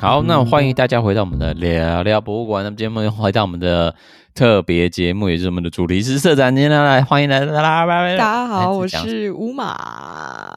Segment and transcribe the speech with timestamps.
[0.00, 2.62] 好，那欢迎大家回到我们的聊聊博物馆。
[2.62, 3.92] 那么今天我们回到我们的
[4.32, 6.54] 特别节目，也是我们的主题是社长。
[6.54, 8.16] 今天来欢迎来啦啦啦！
[8.16, 10.54] 大家好，我是吴马。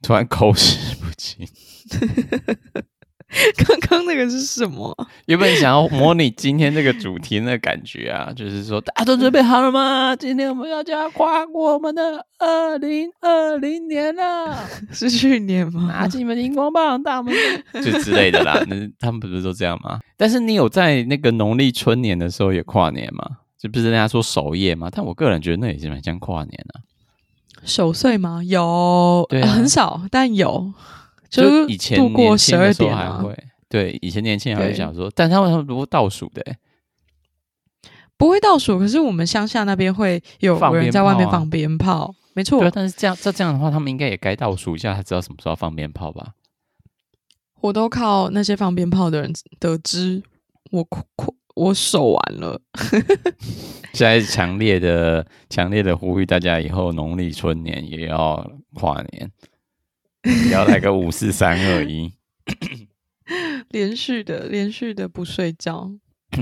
[0.00, 1.44] 突然口齿不清。
[3.66, 4.94] 刚刚那个是什么？
[5.26, 10.14] 原本想要模拟今天这个主题的感觉啊，就是说大家都准备好了吗？
[10.16, 15.88] 今天我们要加跨过我们的二零二零年了， 是去年吗？
[15.92, 17.30] 拿起你们的荧光棒，大拇
[17.74, 18.64] 指就之类的啦。
[18.66, 20.00] 那他们不是都这样吗？
[20.16, 23.24] 但是你有在那个农历春年的时候也跨年吗？
[23.58, 24.88] 就不是人家说守夜吗？
[24.90, 26.80] 但我个人觉得那也是蛮像跨年啊。
[27.64, 28.40] 守岁吗？
[28.42, 30.72] 有，对啊，很少，但有。
[31.28, 33.36] 就以前度过十二点还会，
[33.68, 36.42] 对，以前年轻人还会想说，但他们他们不会倒数的，
[38.16, 38.78] 不会倒数。
[38.78, 42.60] 可是我们乡下那边会有人在外面放鞭炮，没错。
[42.60, 46.34] 对，但是这样这这样的话，他们应该也该倒数一下，才知道什么时候放鞭炮吧？
[47.60, 50.22] 我都靠那些放鞭炮的人得知，
[50.70, 50.86] 我
[51.56, 52.60] 我守完了。
[53.92, 59.30] 现在强烈的、强烈的呼吁大家，以后农历春年也要跨年。
[60.50, 62.12] 要来个五四三二一，
[63.70, 65.92] 连续的连续的不睡觉。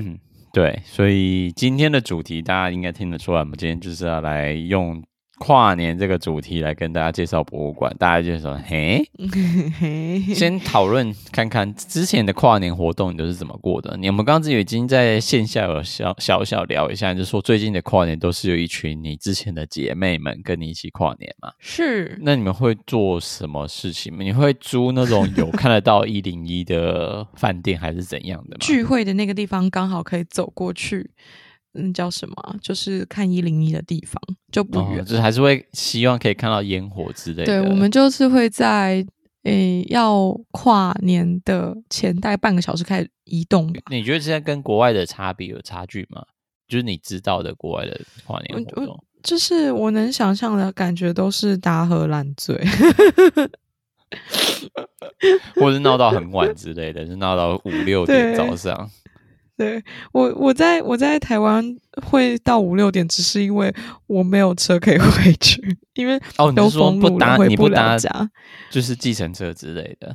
[0.52, 5.02] 对，所以今天的主题大家应该听得出来，我们今天就是要来用。
[5.38, 9.04] 跨年这个主题来跟大家介绍博物馆，大家就说：“嘿，
[10.34, 13.96] 先讨论看看之前的跨年活动你都是怎么过的？
[13.98, 21.52] 你们刚刚已经在线下有小小小聊一下，就是说最近的跨年都是有一群你之前的姐妹们跟你一起跨年嘛？
[21.58, 22.18] 是。
[22.22, 24.22] 那你们会做什么事情吗？
[24.22, 28.58] 你会租那种有看得到一零一的饭店，还是怎样的吗？
[28.60, 31.10] 聚会的那个地方刚好可以走过去。”
[31.76, 32.56] 嗯，叫什么？
[32.60, 37.62] 就是看一零一的地方就不远，哦，就是还是会希望可以看到烟火之类的。
[37.62, 39.06] 对，我们就是会在
[39.42, 43.72] 诶、欸、要跨年的前大概半个小时开始移动。
[43.90, 46.24] 你觉得现在跟国外的差别有差距吗？
[46.66, 52.60] 就是你知道的国外的跨年活动，就是我能想象的感觉都是大喝烂醉，
[55.54, 58.90] 或是闹到很晚之类的，是闹到五六点早上。
[59.56, 61.64] 对我，我在我在台湾
[62.04, 63.74] 会到五六点，只是因为
[64.06, 66.20] 我没有车可以 回去，因为
[66.54, 68.30] 都封路了，回不搭家，
[68.70, 70.14] 就是计程车之类的。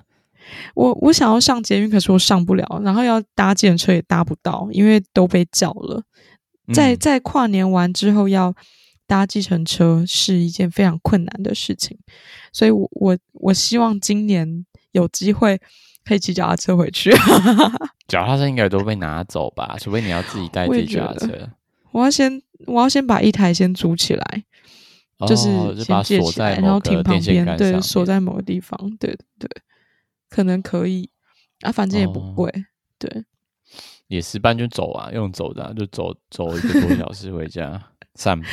[0.75, 6.03] 我我想要上捷运，可是我上不了，然后要搭计程车也搭不到，因为都被叫了。
[6.72, 8.53] 在在跨年完之后要
[9.07, 11.97] 搭计程车是一件非常困难的事情，
[12.53, 15.59] 所以我我我希望今年有机会。
[16.03, 17.12] 可以骑脚踏车回去，
[18.07, 19.75] 脚踏车应该都被拿走吧？
[19.79, 21.50] 除非你要自己带自己脚踏车。
[21.91, 24.44] 我要先，我要先把一台先租起来，
[25.17, 25.44] 哦、就是
[25.84, 29.50] 先借起来，然后停旁边，对，锁在某个地方，对对，
[30.29, 31.09] 可能可以
[31.62, 32.63] 啊，反正也不贵，哦、
[32.97, 33.25] 对。
[34.07, 37.81] 也是，搬就走啊，用走的、啊，就走走一个多小时回家
[38.16, 38.47] 散步，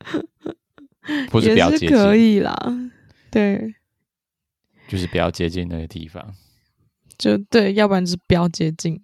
[1.30, 2.54] 不是，也是可以啦，
[3.30, 3.74] 对。
[4.90, 6.34] 就是不要接近那个地方，
[7.16, 9.00] 就对，要不然就是不要接近，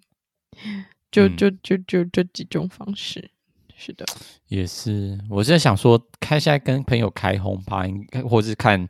[1.09, 3.31] 就就就就这几种方式，
[3.73, 4.05] 是的，
[4.49, 5.17] 也是。
[5.29, 8.85] 我是在想说，开现在跟朋友开轰趴，应该或是看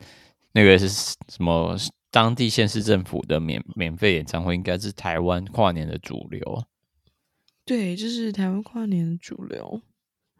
[0.54, 1.76] 那个是什么
[2.10, 6.64] 当地县市政府的免免费演唱会，应该是台湾跨年的主流。
[7.64, 9.80] 对，就是台湾跨年的主流。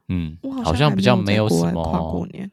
[0.08, 2.50] 嗯，好，好像比较没有什么跨过年。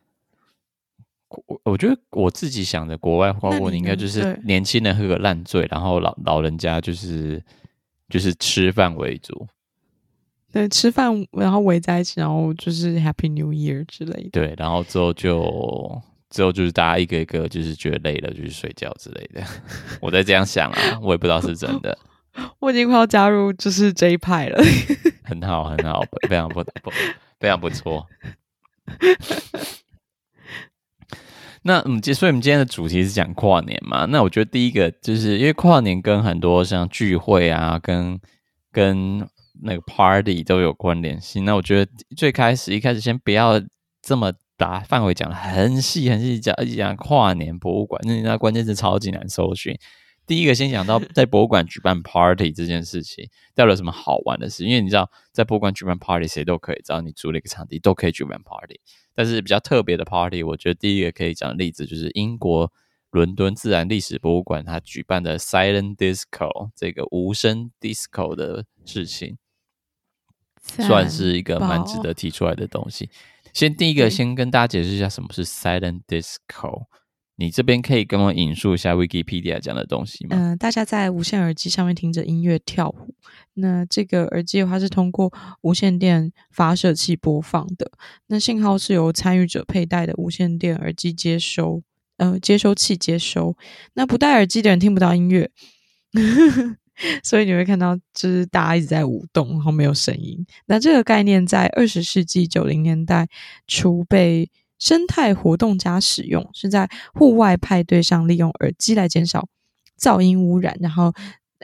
[1.30, 7.44] 我我觉得我自己想的国外花过年应该就是年轻人喝个烂醉，然后老老人家就是
[8.10, 9.48] 就是吃饭为主，
[10.52, 14.30] 对，吃饭然后围在一起，然后就是 Happy New Year 之类的。
[14.32, 19.44] 对，然后之后就之后就是大家一个一个就是觉得累了就是睡觉之类的。
[20.00, 21.98] 我在这样想啊，我也不知道是真的。
[22.60, 24.62] 我已经快要加入就是这一派了，
[25.24, 26.92] 很好很好，非常不不
[27.40, 28.06] 非常不错。
[31.68, 34.06] 那嗯，所以我们今天的主题是讲跨年嘛？
[34.06, 38.20] 那我觉得第一个就是因为跨年跟很多像聚会啊，跟
[38.72, 39.28] 跟
[39.64, 41.44] 那个 party 都有关联性。
[41.44, 43.60] 那我觉得最开始一开始先不要
[44.04, 49.76] 这么大范围讲很细很细，讲一讲跨年博物馆，那那关键是超级难搜寻。
[50.26, 54.66] 第一个先讲到在博物馆举办 party 这件事情，到底有什么好玩的事？
[54.66, 58.80] 因为你知道，在博物馆举办 party 谁都可以，只要你租了一个场地都可以举办 party。
[59.14, 62.72] 但是比较特别的 party，我觉得第一个可以讲的例子就是英国
[63.12, 69.38] 伦敦自然历史博物馆，它举办的 Silent Disco 这个无声 disco 的事情，
[70.62, 73.10] 算是一个蛮值得提出来的东西。
[73.54, 76.88] 先第一个，先跟大家解释一下什么是 Silent Disco。
[77.38, 80.38] 你这边可以跟我引述一下 Wikipedia 讲的东西吗？
[80.38, 83.14] 嗯、大家在无线耳机上面听着音乐跳舞。
[83.56, 87.92] 那这个耳机的话是通过无线电发射器播放的。
[88.28, 91.82] 那信号是由参与者佩戴的无线电耳机接收，
[92.18, 93.58] 呃，接收器接收。
[93.94, 95.50] 那不戴耳机的人听不到音乐，
[97.22, 100.46] 所以你会看到就是大家一直在舞动，然后没有声音。
[100.68, 103.28] 那这个概念在二十世纪九零年代
[103.68, 104.50] 初被
[104.86, 109.48] 生态活动家使用，是在户外派对上利用耳机来减少
[110.00, 111.12] 噪音污染，然后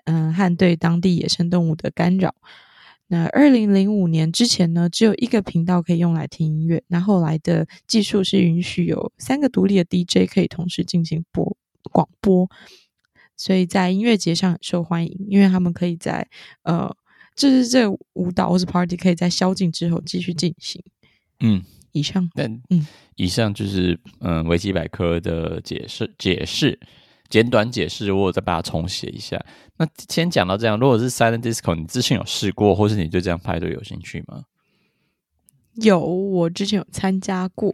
[0.05, 2.33] 嗯、和对当地野生动物的干扰。
[3.05, 6.81] 那二零零五年之前呢，只有一个频道可以用来听音乐。
[6.87, 11.55] 那后来的技术是允许有三个独立的 DJ 可以同时进行播
[11.91, 12.49] 广播，
[13.37, 16.27] 所以在音乐节上很受欢迎，因为他们可以在
[16.63, 16.91] 呃，
[17.35, 20.83] 就是这舞蹈或是 party 可以在宵禁之后继续进行。
[21.41, 21.61] 嗯。
[21.93, 22.85] 以上，但嗯，
[23.15, 26.79] 以上就是嗯维基百科的解释，解释
[27.29, 29.43] 简短解释，我再把它重写一下。
[29.77, 34.43] 那先讲到这样，如果是 Silent Disco，你之前有试过，或是你对这样派对有兴趣吗？
[35.75, 37.73] 有，我之前有参加过。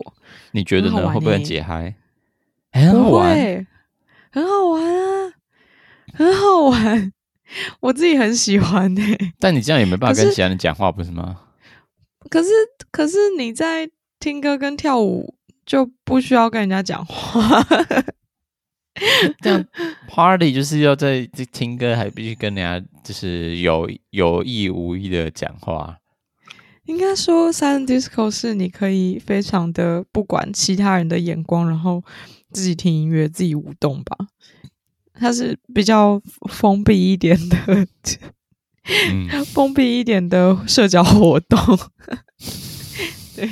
[0.51, 0.97] 你觉得呢？
[0.97, 1.95] 欸、会不会很解嗨？
[2.71, 3.67] 很好玩，
[4.31, 5.33] 很好玩啊，
[6.13, 7.11] 很好玩，
[7.81, 9.33] 我自己很喜欢诶、欸。
[9.39, 11.41] 但你这样也没办法跟其他人讲话，不是吗？
[12.29, 12.49] 可是，
[12.91, 13.89] 可是你在。
[14.19, 15.35] 听歌跟跳舞
[15.65, 17.63] 就不需要跟人家讲话，
[19.41, 19.65] 这样
[20.09, 25.97] party 就是要在听歌，还必须跟人家就是有有意无意的讲话。
[26.85, 32.01] 应该说，silent disco 是你可以非常的不管其他人的眼光，然后
[32.53, 34.15] 自己听音乐、自己舞动吧。
[35.19, 37.57] 它是比较封闭一点的，
[39.11, 41.59] 嗯、 封闭一点的社交活动。
[43.35, 43.49] 对。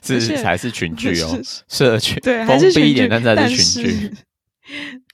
[0.00, 4.12] 这 是才是群聚哦， 社群对，封闭一点，但才是群聚，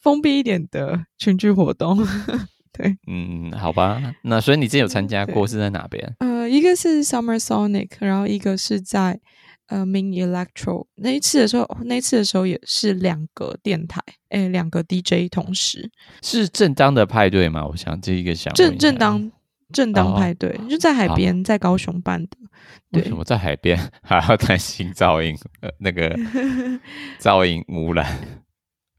[0.03, 2.07] 封闭一点的群聚活动。
[2.77, 6.13] 对，嗯，好吧，那所以你之前有参加过是在哪边？
[6.19, 9.21] 呃，一个是 Summer Sonic，然后一个是在
[9.69, 10.87] 呃 Mini Electro。
[10.97, 15.89] 那一次的时候，那一次的时候也是两个电台，哎，两个 DJ 同时
[16.23, 17.65] 是正当的派对吗？
[17.65, 19.31] 我想这一个想正正当。
[19.73, 22.31] 正当派对、哦、就在海边，在高雄办的。
[22.91, 25.37] 对，为什么在海边 还要担心噪音？
[25.61, 26.17] 呃，那个
[27.21, 28.07] 噪音污染？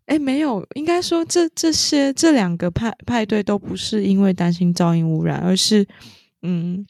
[0.05, 5.87] 哎，没有，应该说这这些这两个派派对都不是因为担心噪音污染，而是
[6.41, 6.85] 嗯，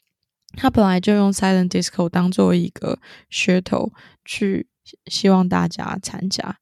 [0.56, 2.98] 他本来就用 Silent Disco 当做一个
[3.30, 3.92] 噱头
[4.24, 4.66] 去
[5.06, 6.58] 希望大家参加。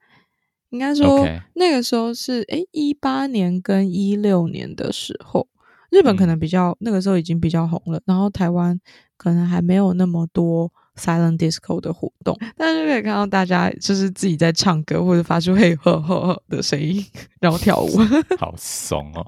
[0.70, 5.48] 应该说.那个时候是哎一八年跟一六年的时候。
[5.94, 8.76] 日本可能比较、嗯、那个时候已经比较红了，然后台湾
[9.16, 17.06] 可能还没有那么多 silent disco 的活动，但是就可以看到大家就是自己在唱歌或者发出嘿呵呵呵的声音，
[17.38, 17.88] 然后跳舞，
[18.36, 19.24] 好怂哦！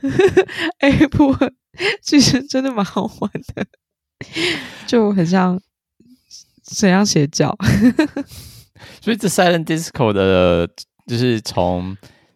[0.80, 1.36] 哎、欸、不，
[2.02, 3.66] 其实真的蛮好玩的，
[4.86, 5.60] 就很像
[6.62, 7.54] 怎样邪教，
[9.02, 10.66] 所以这 silent disco 的，
[11.06, 11.94] 就是从。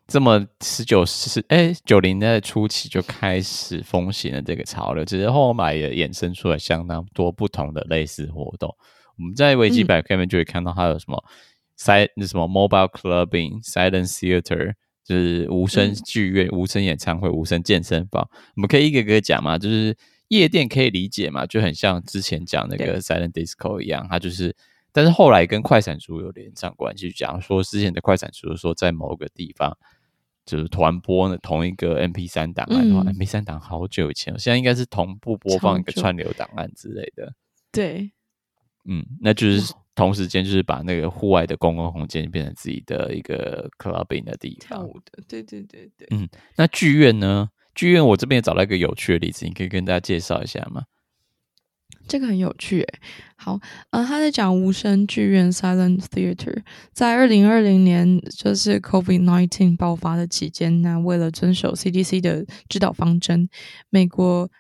[0.09, 8.75] 这么十九世哎九零年代初期就开始风行了这个潮流，只是后来也衍生出了相当多不同的类似活动。
[9.19, 11.23] 我们在维基百科里面就会看到它有什么
[11.79, 14.73] silent、嗯、什么 mobile clubbing、silent theater，
[15.05, 18.27] 就是无声剧院、嗯、无声演唱会、无声健身房。
[18.57, 19.95] 我们可以一个个讲嘛，就是
[20.29, 24.57] 夜店可以理解嘛，就很像之前讲那个 silent disco 一样，它就是，
[24.91, 29.77] 但是后来跟快闪族有连上关系，讲说之前的快闪族说在某个地方。
[30.49, 37.31] 就是团播呢，同一个 MP 三档案的话，MP 三档好久以前，现在应该是同步播放一个串流档案之类的。
[37.71, 38.11] 对，
[38.89, 44.79] 嗯，那就是同时间，就是把那个户外的公共空间变成自己的一个 clubbing 的地方。
[44.79, 46.09] 跳舞的，对对对对。
[46.11, 46.27] 嗯，
[46.57, 47.51] 那剧院呢？
[47.75, 50.83] 剧院我这边也找到一个有趣的例子，你可以跟大家介绍一下吗？
[52.09, 52.99] 这个很有趣诶，
[53.37, 53.61] 好，
[53.91, 56.63] 呃，他在讲无声剧院 （Silent Theater）。
[56.93, 63.49] 在二零二零年，就是 COVID-19 爆发的期间，那为了遵守 CDC 的指导方针，
[63.91, 64.51] 美国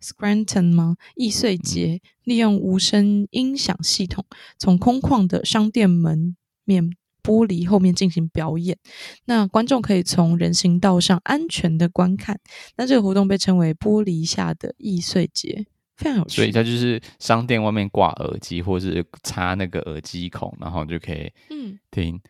[0.00, 0.96] Scranton 吗？
[1.16, 4.24] 易碎节利用无声音响系统，
[4.56, 6.88] 从空旷的商店门面
[7.22, 8.78] 玻璃后面进行表演。
[9.26, 12.38] 那观众可以从人行道上安全的观看。
[12.76, 15.66] 那这个活动被称为“玻璃下的易碎节”。
[16.00, 22.16] 非常有趣，所以它就是商店外面挂耳机，或是插那个耳机孔，然后就可以嗯听。
[22.16, 22.20] 嗯、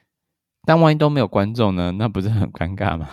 [0.67, 1.93] 但万一都没有观众呢？
[1.93, 3.09] 那不是很尴尬吗？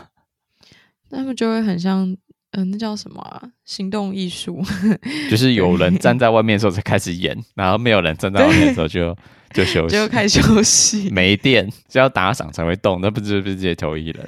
[1.09, 2.17] 那么就会很像，嗯、
[2.51, 3.41] 呃，那叫什么啊？
[3.65, 4.61] 行动艺术，
[5.29, 9.15] 就是有人站在外面的时候才开始演，然后没有人站在外面的时候就
[9.53, 11.09] 就休息，就开始休息。
[11.11, 14.27] 没电，只要打赏才会动，那不是不是直接投一人？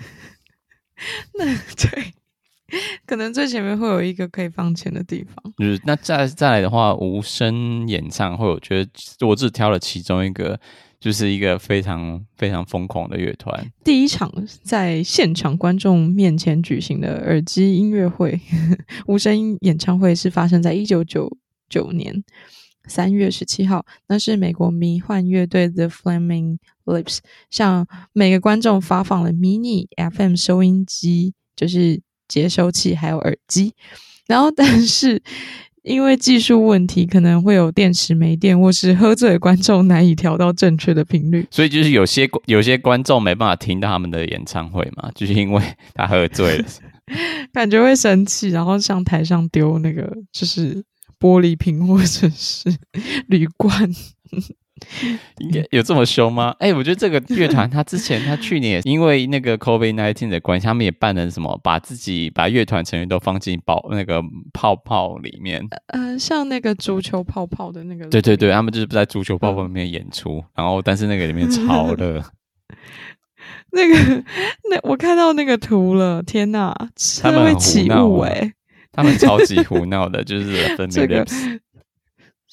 [1.35, 1.45] 那
[1.75, 2.13] 对，
[3.05, 5.53] 可能最前面会有一个可以放钱的地方。
[5.57, 10.59] 就是那再再来的话，无声演唱会，我觉得我只挑了其中一个。
[11.01, 13.71] 就是一个非常非常疯狂的乐团。
[13.85, 14.29] 第一场
[14.61, 18.37] 在现场观众面前举行的耳机音乐会，
[19.07, 21.31] 无声演唱会是发生在一九九
[21.69, 22.21] 九年
[22.89, 23.85] 三月十七号。
[24.09, 33.73] 那是美国迷幻乐队 The Flaming Lips 向每个观众发放了迷你 FM 收音机，就是接收器还有耳机。
[34.27, 35.21] 然后，但是。
[35.81, 45.63] 因为技术问题，可能会有电池没电，或是喝醉的观众难以调到正确的频率，所以就是有些有些观众没办法听到他们的演唱会嘛，就是因为
[45.95, 46.65] 他喝醉了，
[47.53, 50.83] 感觉会生气，然后向台上丢那个就是
[51.17, 52.69] 玻璃瓶或者是
[53.27, 53.89] 铝罐。
[55.39, 56.55] 应该有这么凶吗？
[56.59, 64.21] 哎、欸，我觉得这个乐团，他之前他去年因为那个 COVID nineteen 的关系，他们也办了什么，把自己把乐团成员都放进包那个
[64.53, 65.65] 泡泡里面。
[65.87, 68.05] 呃，像那个足球泡泡的那个。
[68.07, 72.23] 对对对，他们就是在足球泡泡里面演出，嗯、然后但是那个里面超 热。
[73.71, 74.23] 那个
[74.69, 76.75] 那我看到那个图了，天哪！
[77.21, 78.51] 他们会起雾哎，
[78.91, 81.25] 他们超级胡闹的，就是分别的。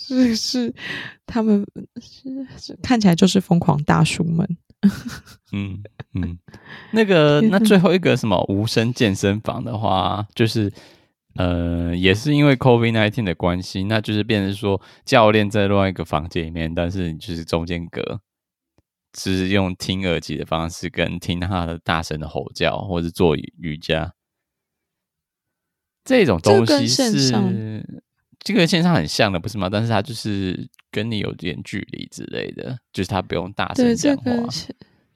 [0.06, 0.74] 是是，
[1.26, 1.66] 他们
[2.00, 4.46] 是是看起来就是疯狂大叔们。
[5.52, 5.82] 嗯
[6.14, 6.38] 嗯，
[6.92, 10.72] 那个那最后一个什么无声健身房的话，就是
[11.34, 18.20] 呃，也是因为 COVID nineteen 的关系，那就是变成说教练在另外一个房间里面，但是就是中间隔，
[19.18, 24.14] 是用听耳机的方式跟听他的大声的吼叫，或者做瑜伽。
[26.04, 28.04] 这种东西是。
[28.46, 29.68] 这个线上很像的，不是吗？
[29.68, 34.22] 但是它就是跟你有点距离之类的，就是它不用大声讲话。
[34.22, 34.48] 对，这跟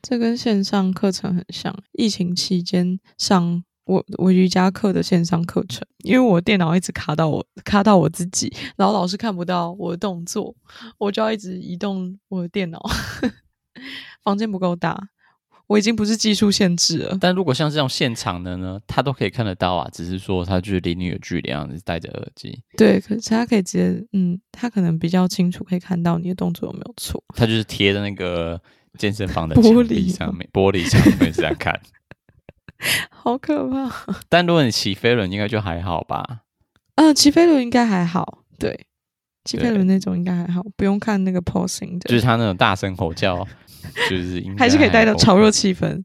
[0.02, 1.72] 这跟线上课程很像。
[1.92, 10.52] 疫情期间上我我瑜伽课的线上课程，因为我电脑一直卡到我卡到我自己，然后老师看不到我的动作，
[10.98, 12.82] 我就要一直移动我的电脑。
[14.24, 15.08] 房间不够大。
[15.70, 22.60] 我已经不是技术限制了，但如果像这种现场的呢，他都可以看得到啊，只是说他就是离你有距离，这样子戴着耳机。
[22.76, 27.22] 对，可是他可以直接，嗯，他可能比较清楚，可以看到你的动作有没有错。
[27.36, 28.60] 他就是贴在那个
[28.98, 31.80] 健身房的玻璃上面，玻璃上面这样看，
[33.10, 34.18] 好可怕。
[34.28, 36.40] 但如果你骑飞轮，应该就还好吧？
[36.96, 38.86] 嗯，骑飞轮应该还好，对，
[39.44, 43.46] 骑飞轮那种应该还好，不用看那个 posing 的，就是他那种大声吼叫。
[44.08, 46.02] 就是应该还是可以带到炒热气氛，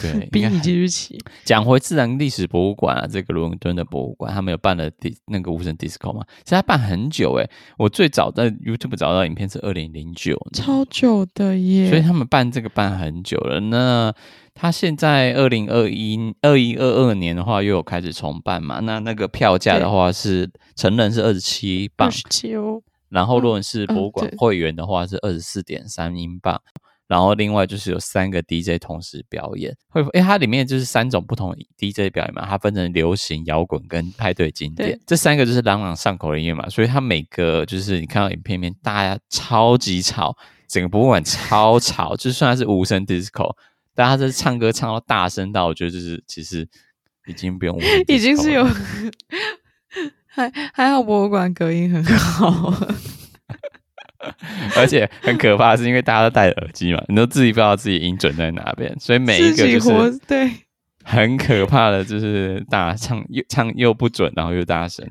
[0.00, 1.18] 对， 比你继续骑。
[1.44, 6.24] 讲回自然历史博物馆啊，这个伦敦的博物馆，他们有办了迪那个无声 disco 嘛？
[6.42, 11.88] 其实他办很久诶、欸，我最早在 YouTube 找到影片是二零零九，超久的耶。
[11.88, 13.60] 所以他们办这个办很久了。
[13.60, 14.12] 那
[14.54, 18.80] 他现在二零二一二一二二年的话，又有开始重办嘛？
[18.80, 22.80] 那那个票价的话是成人是二十七镑，二十七哦。
[23.08, 26.60] 然后如果是博物馆会员的话是二十四点三英镑。
[27.06, 40.34] 然后另外就是有三个 DJ 同时表演，会，诶它里面就是三种不同 DJ 表演嘛，它分成流行、摇滚跟派对经典，这三个就是朗朗上口的音乐嘛，所以它每个就是你看到影片里面，大家超级吵，
[40.66, 43.54] 整个博物馆超吵，就算是无声 disco，
[43.94, 46.66] 大家这唱歌唱到大声到，我觉得就是其实
[47.26, 48.64] 已经不用， 已经是有，
[50.26, 52.72] 还还好博物馆隔音很好。
[54.76, 60.50] 而且很可怕，是因为大家都戴着耳机嘛，你都自己不知道自己音准在哪边，所以每一个就是对
[61.02, 65.06] 很可怕的，就是大唱又唱又不准，然后又大声。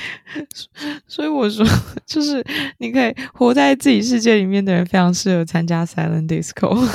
[1.08, 1.66] 所以我说，
[2.06, 2.44] 就是
[2.78, 6.88] 你可以活在自己世界里面的人，非常适合参加 Silent Disco。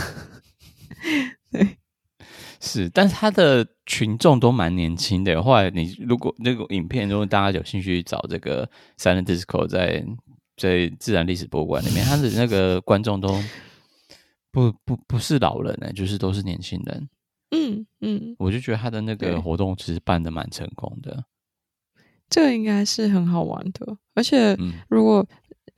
[1.51, 1.77] 对。
[2.65, 5.43] 是，但是他的群众都蛮年轻的。
[5.43, 10.01] 后来你如果那个影片，如果大家有兴趣找这个 Silent Disco 在
[10.55, 13.37] 在自然历史博物馆里面，他的那个观众都
[14.49, 17.09] 不不不是老人呢，就是都是年轻人。
[17.51, 21.25] 嗯嗯，我就觉得他的那个活动其实办的蛮成功的。
[22.29, 25.23] 这个应该是很好玩的，而且如果、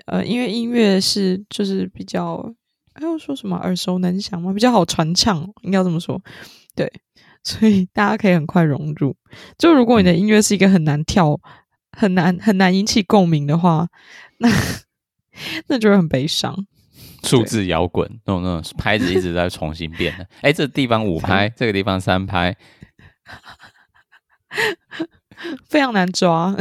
[0.05, 2.53] 嗯、呃，因为音乐是就是比较，
[2.93, 6.21] 还要说什么耳熟能详嘛，比较好传唱，应该要这么说。
[6.75, 6.91] 对，
[7.43, 9.15] 所以大家可以很快融入。
[9.57, 11.39] 就如果你的音乐是一个很难跳、
[11.91, 13.87] 很难很难引起共鸣的话，
[14.39, 14.49] 那
[15.67, 16.65] 那就会很悲伤。
[17.23, 20.27] 数字摇滚那种那种拍子一直在重新变的。
[20.41, 22.55] 哎，这地方五 拍，这个地方三拍。
[25.67, 26.55] 非常难抓。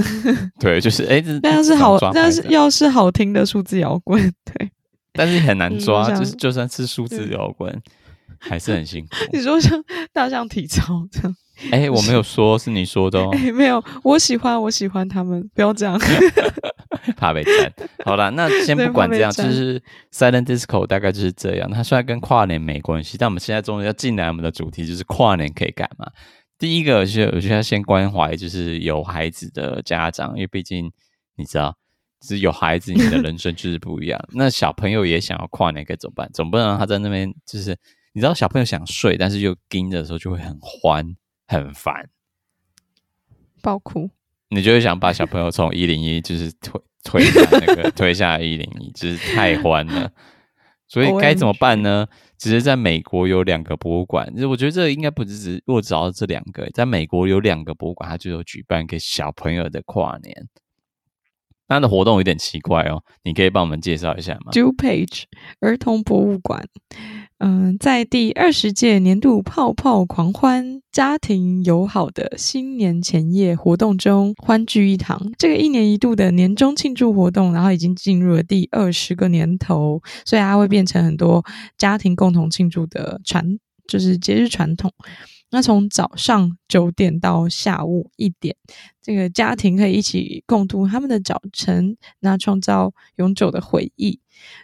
[0.59, 4.71] 对，就是哎，但是好，但是要是好听的数字摇滚，对，
[5.13, 7.83] 但是很难抓，嗯、就是就算是数字摇滚，
[8.41, 9.11] 还是很辛苦。
[9.33, 11.37] 你说像大象体操这样？
[11.71, 13.31] 哎、欸，我没有说，是你说的哦。
[13.33, 15.97] 哎、欸，没有，我喜欢，我喜欢他们，不要这样，
[17.17, 17.73] 怕被赞。
[18.05, 19.81] 好了，那先不管这样，就是
[20.13, 21.71] Silent Disco 大概就是这样。
[21.71, 26.11] 它虽然跟跨年没关系，但我们现在终于要进来我们的主题，就是跨年可以干嘛？
[26.59, 30.91] 第一个是，我觉得先关怀就是有孩子的家长，因为毕竟
[31.37, 31.77] 你知道，
[32.21, 34.21] 就是有孩子，你的人生就是不一样。
[34.33, 36.29] 那小朋友也想要跨年，可以怎么办？
[36.35, 37.77] 总不能让他在那边，就是
[38.15, 41.15] 你知道，小朋友想睡，但是又盯着的时候就会很欢。
[41.47, 42.09] 很烦，
[43.61, 44.09] 爆哭，
[44.49, 50.11] 你就会想把小朋友从一零一 就是推推下那个推下一零一，就是太欢了。
[50.89, 52.09] 所以该怎么办呢？
[52.39, 60.49] 其实在美国有两个博物馆，其实我觉得这应该不只是我找到这两个，在美国有两个博物馆，它就有举办给小朋友的跨年。
[61.69, 65.25] 它的活动有点奇怪哦，你可以帮我们介绍一下吗？DuPage
[65.61, 66.67] 儿童博物馆。
[67.47, 75.31] 嗯，在第二十届年度泡泡狂欢家庭友好的新年前夜活动中欢聚一堂。
[75.37, 81.45] 这个一年一度的年终庆祝活动，然后已经进入了第二十个年头，所以它会变成很多
[81.77, 84.91] 家庭共同庆祝的传，就是节日传统。
[85.51, 88.57] 那从早上九点到下午一点，
[89.03, 94.19] 这个家庭可以一起共度他们的早晨，那创造永久的回忆，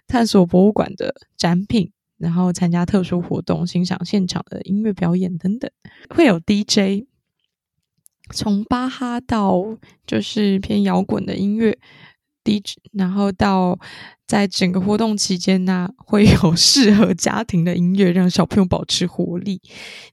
[0.07, 1.93] 探索博物馆的展品。
[2.21, 5.71] 然后参加特殊活动，欣赏现场的音乐表演等等，
[6.11, 7.07] 会有 DJ，
[8.33, 11.79] 从巴哈到就是偏摇滚的音乐
[12.45, 13.79] DJ，然后到
[14.27, 19.61] 在整个活动期间呢，会有 适合家庭的音乐，让小朋友保持活力。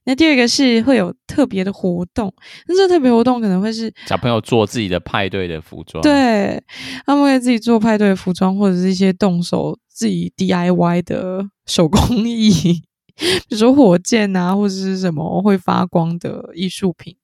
[0.04, 2.32] 那第二个是会有特别的活动，
[2.66, 6.62] 那这个特别活动可能会是小朋友做自己的派对的服装，对，
[7.06, 9.78] 他们会自己做派对的服装，或者是一些动手。
[9.90, 12.48] 自己 DIY 的手工艺，
[13.18, 17.16] 比如说火箭啊，或者是什么会发光的艺术品，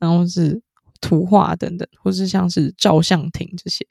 [0.00, 0.60] 然后是
[1.00, 3.86] 图画等等，或是像是照相亭这些。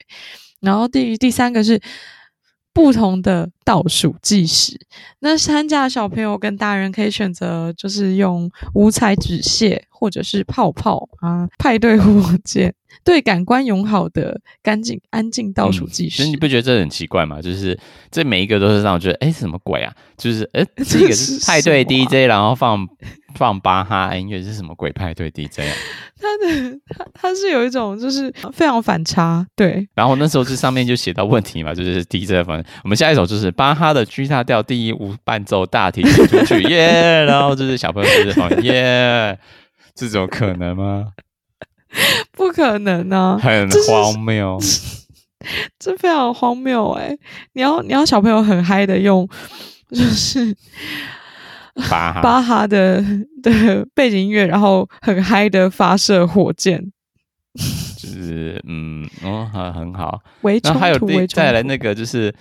[0.66, 1.80] 然后第第三个是
[2.74, 4.78] 不同的倒数计时，
[5.20, 12.74] 那参加的小朋友跟大人可以选择，就是用五彩纸屑或者是泡泡啊，派对火箭。
[13.04, 17.42] 对感官友好的干净安静倒数计时，你不觉得这很奇怪吗？
[17.42, 17.78] 就是
[18.10, 19.94] 这每一个都是让我觉得，哎，什么鬼啊？
[20.16, 22.88] 就是，哎， 这个是派对 DJ，然后放
[23.36, 25.74] 放巴哈音乐，是什么鬼派对 DJ 啊？
[26.18, 29.86] 他的他他是有一种就是非常反差，对。
[29.94, 37.24] 然后那时候这上面就写到问题嘛，就是 DJ 反正我们下一首就是巴哈的 G 大调第一无伴奏大提琴组曲，耶！
[37.24, 39.38] 然后就是小朋友就是放耶，
[39.94, 41.12] 这种可能吗？
[42.32, 44.66] 不可能呢、啊，很荒谬，这，
[45.92, 47.18] 这非常荒谬哎、欸！
[47.52, 49.26] 你要你要小朋友很嗨的用，
[49.90, 50.54] 就是
[51.90, 53.02] 巴哈巴哈的
[53.42, 56.92] 的背景音乐，然后很嗨的发射火箭，
[57.98, 60.20] 就是嗯哦，很很好。
[60.62, 62.34] 然后还有再来那个就是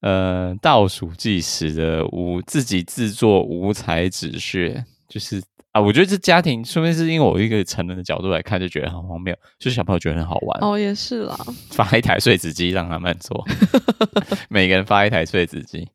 [0.00, 5.42] 呃倒数计时的无自己制作五彩纸屑，就是。
[5.72, 10.58] 啊，我觉得这家庭，说明是因为我一个成人的角度来看，就觉得很荒谬，就是小朋友觉得很好玩。
[10.62, 11.38] 哦，也是啦，
[11.70, 13.46] 发一台碎纸机让他们做，
[14.50, 15.88] 每个人发一台碎纸机。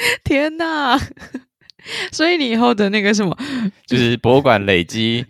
[0.24, 0.98] 天哪！
[2.12, 3.36] 所以你以后的那个什么，
[3.86, 5.24] 就是博物馆累积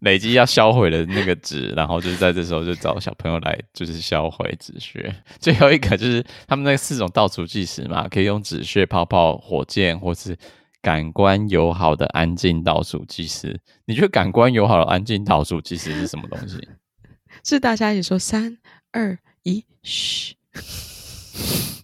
[0.00, 5.14] 累积要销毁的那个纸，然后就是在这时候就找小朋友来，就是销毁纸屑。
[5.38, 10.36] 最后一个就是他们那四种倒数计时嘛，可以用纸屑、泡泡、火箭，或是。
[10.80, 16.56] 感官友好的安静倒数计时，你觉得感官友好的安静倒数计时是什么东西？
[17.42, 18.56] 是大家一起说三
[18.92, 20.36] 二一，嘘，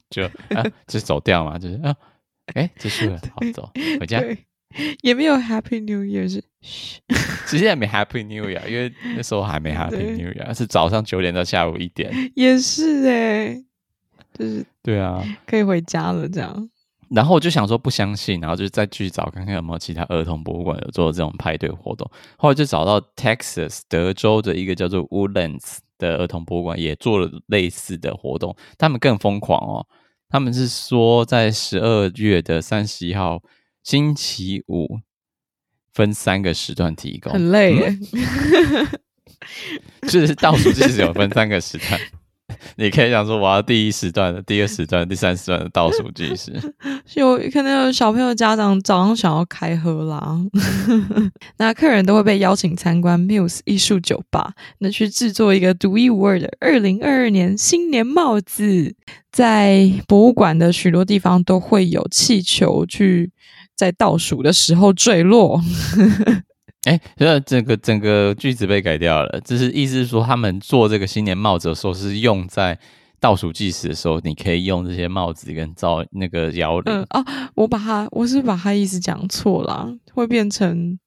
[0.08, 0.22] 就
[0.56, 1.94] 啊，就走掉嘛，就是啊，
[2.52, 4.22] 哎，结束了，好走回家。
[5.02, 7.00] 也没有 Happy New Year 是嘘，
[7.46, 12.12] 其实也没 Happy New Year，因为那时候还没 Happy New Year，是早上九点到下午一点。
[12.34, 13.64] 也是哎、欸，
[14.36, 16.68] 就是对啊，可以回家了这样。
[17.10, 22.10] 然后我就想说不相信，然后就再去找看看有没有其他儿童博物馆有做这种派对活动。
[22.36, 28.56] 后来就找到 Texas 德州的一个叫做 Woodlands 的儿童博物馆，也做了类似的活动。
[28.76, 29.86] 他们更疯狂哦，
[30.34, 33.40] 他们是说在十二月的三十一号
[33.84, 34.98] 星期五
[35.92, 37.96] 分三个时段提供，很累耶，
[40.08, 42.00] 就是倒数计时有分三个时段。
[42.76, 46.52] 你可以想说，我要第一时段的、第二时段、第三时段的倒数计时。
[47.14, 50.38] 有可能有小朋友家长早上想要开喝啦，
[51.58, 58.94] 那客人都会被邀请参观 Muse 艺术酒吧，那去制作一个独一无二的二零二二年新年帽子。
[59.32, 63.32] 在博物馆的许多地方都会有气球去
[63.74, 65.60] 在倒数的时候坠落。
[66.84, 72.78] 哎，这整个整个句子被改掉了，这是意思是说，他们做这个新年帽子的时候，是用在
[73.20, 76.94] 倒数计时的时候，你可以用这些帽子跟造那个摇铃。
[76.94, 80.98] 嗯哦，我把它，我是把它意思讲错了，会变成。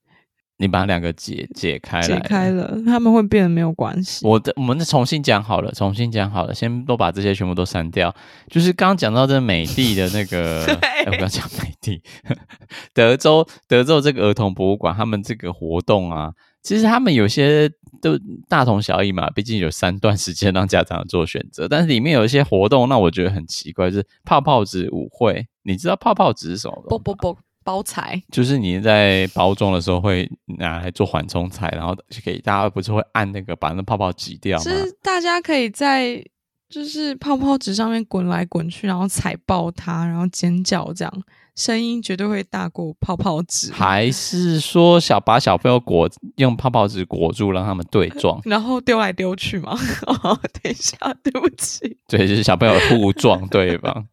[0.59, 4.25] 你把两个解解开了，解开了，他们会变得没有关系。
[4.25, 8.13] 我的，我们再重新讲好了，重新讲好了，先都把这些全部都删掉。
[8.49, 12.01] 就是刚刚讲到这美帝的那个， 哎、欸，我刚讲美的，
[12.93, 16.31] 德州德州这个儿童博物馆，他们这个活动啊，
[16.63, 17.69] 其实他们有些
[18.01, 18.17] 都
[18.49, 21.67] 大同小异嘛，毕竟有三段时间让家长做选择。
[21.67, 25.45] 但是里面有一些活动，那我觉得很奇怪，就是泡泡纸舞会。
[25.61, 26.83] 你知道泡泡纸是什么吗？
[26.89, 27.37] 不不不。
[27.67, 30.25] 包材就是你在包装的时候会
[30.57, 34.63] 拿来做缓冲材，然后给大家不是会按那个把那泡泡挤掉吗？
[34.63, 36.23] 是大家可以在
[36.69, 41.13] 就是泡泡纸上面滚来滚去，然后踩爆它，然后尖叫，这样
[41.55, 43.73] 声音绝对会大过泡泡纸。
[43.73, 49.77] 还是说小把小朋友裹用泡泡纸裹住，让他们对撞， 然后丢来丢去吗？
[50.07, 54.05] 哦，等一下，对不起，对，就是小朋友互撞对吧？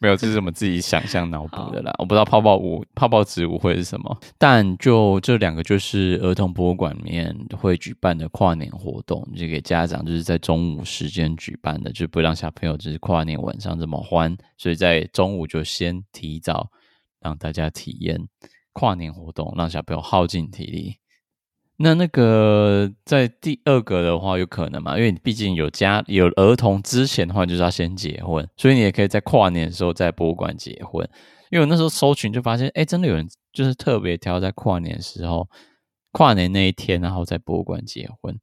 [0.00, 1.92] 没有，这是我们自己想象脑补的啦。
[1.98, 16.70] 我不知道泡泡舞、泡泡植物会是什么，但就这两个就是儿童博物馆里面会举办的跨年活动，就给家长就是在中午时间举办的，就不让小朋友就是跨年晚上这么欢，所以在中午就先提早
[17.20, 18.20] 让大家体验
[18.72, 20.96] 跨年活动，让小朋友耗尽体力。
[21.78, 24.96] 那那个在第二个的话有可能嘛？
[24.96, 31.06] 因为你毕竟有家有儿童之前的话，就是要先结婚，所以你也可以在跨年的时候在博物馆结婚。
[31.50, 35.48] 因为我那时候搜群就发现，哎，真的有人就是特别挑在跨年的时候，
[36.12, 38.36] 跨年那一天，然后在博物馆结婚。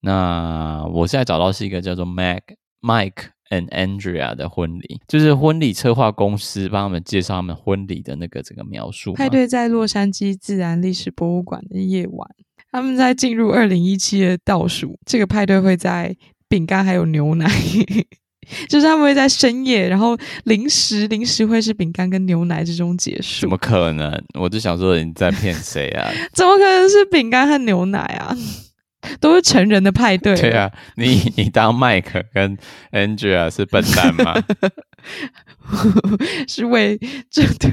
[0.00, 2.42] 那我现在找到是一个叫做 Mac
[2.82, 9.14] Mike and Andrea 的婚礼，就是婚礼策划公司帮他们介绍他们婚礼的那个这个描述。
[9.14, 12.28] 派对在洛杉矶自然历史博物馆的夜晚。
[12.70, 16.14] 他们在进入二零一七的倒数，这个派对会在
[16.48, 17.50] 饼干还有牛奶，
[18.68, 23.42] 就是他们会在深夜，然后零食零食会是饼干跟牛奶之中结束。
[23.42, 24.22] 怎么可能？
[24.38, 26.10] 我就想说你在骗谁啊？
[26.32, 28.36] 怎么可能是饼干和牛奶啊？
[29.20, 30.34] 都是成人的派对。
[30.34, 32.58] 对啊，你你当麦克跟
[32.90, 34.34] Angela 是笨蛋吗？
[36.48, 36.98] 是为
[37.30, 37.70] 这对。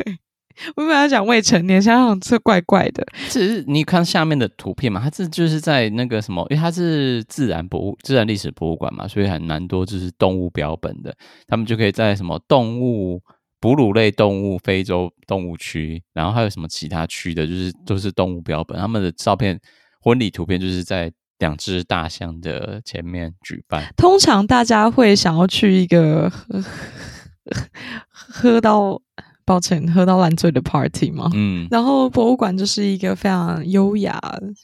[0.75, 3.05] 我本来讲未成年，想想这怪怪的。
[3.29, 11.15] 其实你看下面的图片嘛，它这就是在那个什么，因为它是自然博物、自然历史博物馆嘛，所以很蛮多就是动物标本的。
[11.47, 13.21] 他们就可以在什么动物、
[13.59, 18.77] 哺乳类动物、非洲动物区，然后还有什么其他区的，就是都是动物标本。
[18.77, 19.59] 他们的照片、
[20.01, 23.83] 婚礼图片就是在两只大象的前面举办。
[23.97, 26.63] 通常大家会想要去一个喝
[28.09, 29.01] 喝到。
[29.45, 31.29] 抱歉，喝到烂醉的 party 嘛。
[31.36, 34.19] 嗯，然后博物馆就是一个非常优雅，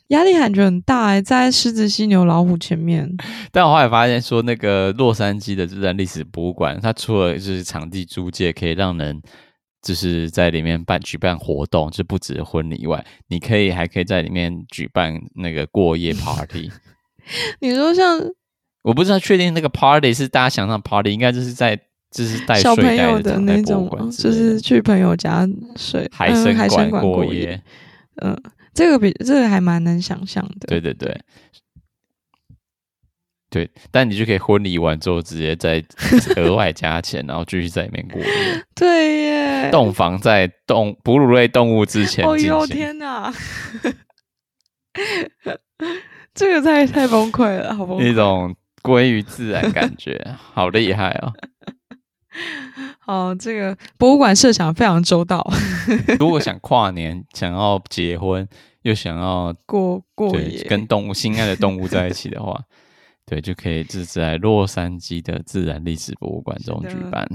[0.08, 3.08] 压力感觉很大哎，在狮子、犀牛、老虎前面。
[3.52, 9.22] 但我后来发现说，那个洛杉矶的自然历史博物馆，它除了就是场地租借可以让人
[9.84, 16.72] 就是在里面办举办活动，就不止婚礼以外，你可以还可以在里面举办那个过夜 party。
[17.62, 18.20] 你说像，
[18.82, 21.80] 我不知道确定那个 party 是大家想象 party，应该就是在。
[22.12, 25.48] 就是带小朋友的那种，就是去朋友家
[25.78, 27.26] 睡海参馆、嗯、过夜。
[27.26, 27.64] 过夜
[28.22, 28.38] 嗯，
[28.74, 30.68] 这个比这个还蛮能想象的。
[30.68, 31.18] 对对对，
[33.50, 35.84] 对，但你就可以婚礼完之后直接再
[36.36, 38.28] 额外加钱，然后继续在里面过夜。
[38.76, 42.26] 对耶，洞房在动哺乳类动物之前。
[42.26, 43.34] 哦 哟天哪，
[46.34, 48.10] 这个太太崩溃了，好崩溃。
[48.10, 51.34] 一种归于自然感觉，好厉害哦。
[53.06, 55.46] 哦，这个博物馆设想非常周到。
[56.18, 58.48] 如果想跨年，想要结婚，
[58.84, 62.58] 又想要过过夜，跟动物心爱的动物在一起的话，
[63.26, 67.28] 对，就可以就是在洛杉矶的自然历史博物馆中举办。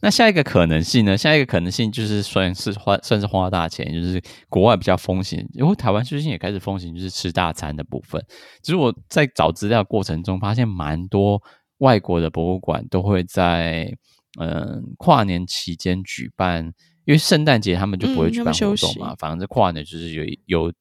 [0.00, 1.18] 那下一个可能性呢？
[1.18, 8.24] 下一个可能性就是算是花，算是花大钱，就是国外比较风行，因为台湾最近也开始风行，就是吃大餐的部分。
[8.62, 11.42] 只是我在找资料过程中发现蛮多。
[11.78, 13.96] 外国的博物馆都会在
[14.38, 16.64] 嗯、呃、跨年期间举办，
[17.04, 19.12] 因为圣诞节他们就不会举办活动嘛。
[19.12, 20.72] 嗯、反正跨年就是有有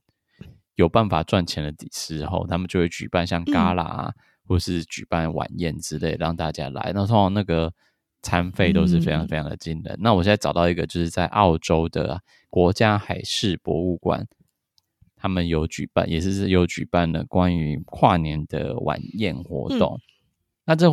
[0.75, 6.91] 有办法赚钱的时候，他们就会举办像 Gala 啊，嗯、或是举办晚宴之类，让大家来。
[6.93, 7.73] 那通常那个
[8.21, 9.95] 餐费都是非常非常的惊人。
[9.95, 14.27] 嗯、那我现在找到一个，就是在澳洲的国家海事博物馆，
[15.15, 19.95] 他们有举办，也是有举办了关于跨年的晚宴活动。
[19.95, 20.01] 嗯、
[20.67, 20.87] 那这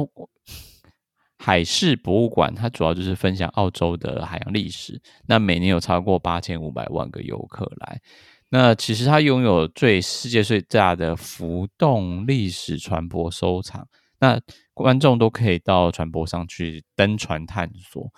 [1.37, 4.98] 海事博物馆，它主要就是分享澳洲的海洋历史。
[5.26, 8.00] 那每年有超过八千五百万个游客来。
[8.48, 13.87] 那其实它拥有最世界最大的浮动历史船舶收藏，
[14.20, 14.40] 那
[14.72, 18.08] 观众都可以到船舶上去登船探索，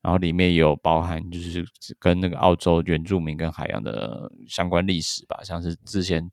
[0.00, 1.66] 然后里面有包含就是
[1.98, 6.30] 跟那个澳洲原住民跟海洋的相关历史吧，像是之前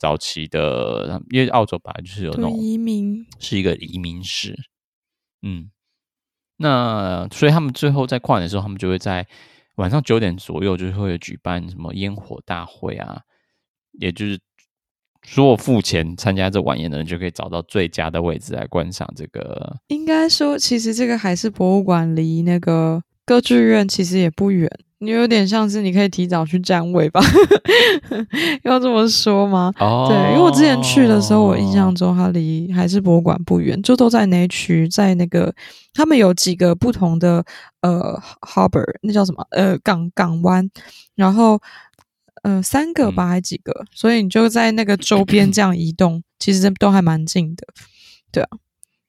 [0.00, 4.58] 早期的，因为澳洲本来就是有那种移民，是一个移民史，
[5.42, 5.70] 嗯，
[6.56, 9.28] 那所以他们最后在跨年的时候，他们就会在。
[9.76, 13.22] 晚上九点左右，就是会举办什么烟火大会啊，
[13.92, 14.38] 也就是
[15.22, 19.78] 所有付钱参加这晚宴的人就可以找到最佳的位置来观赏这个。
[19.86, 24.68] 应该说，其实这个海事博物馆离那个歌剧院其实也不远。
[25.02, 27.22] 你有点像是你可以提早去占位吧，
[28.64, 29.72] 要这么说吗？
[29.78, 35.54] 哦，对，因为我之前去的时候，我印象中它离海事博物馆不远，就都在那区，在那个
[35.94, 37.42] 他们有几个不同的
[37.80, 40.68] 呃 harbor，那叫什么呃港港湾，
[41.14, 41.58] 然后
[42.42, 47.66] 呃三个吧，还几个，嗯、所以你就在那个周边这样移动，其实都还蛮近的，
[48.30, 48.50] 对啊，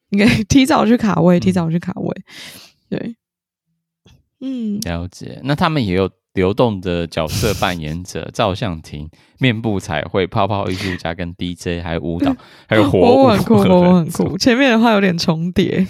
[0.09, 2.15] 你可以提早去卡位，提早去卡位，
[2.89, 3.17] 对。
[4.41, 5.39] 嗯，了解。
[5.43, 12.33] 那他们也有流动的角色扮演者，照相亭、面部彩绘、泡泡艺术家跟 DJ，还有舞蹈，
[12.67, 14.37] 还有活物，很酷，很酷。
[14.37, 15.85] 前面的话有点重叠。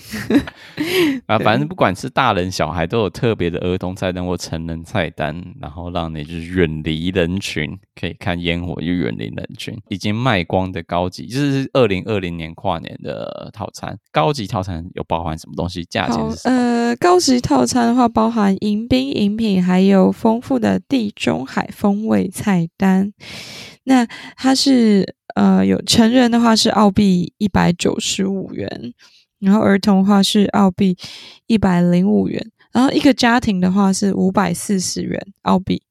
[1.28, 9.78] 啊，反正不管是大人小孩，都有特别的儿童菜单或成人菜单，然后让你就是远离人群，可以看烟火又远离人群。
[9.90, 13.98] 已经卖光的高级，就是二零二零年跨年的套餐。
[14.12, 15.86] 高级套餐有包含什么东西？
[15.86, 16.50] 价钱是？
[16.50, 23.12] 呃，高级套餐的话，包含迎宾饮品，还有丰富的地中海风味菜单。
[23.84, 24.06] 那
[24.38, 28.94] 它是呃，有成人的话是澳币一百九十五元。
[29.40, 30.96] 然后儿童的话是澳币
[31.48, 35.82] 一百零五元，然后一个家庭的话是五百四十元澳币。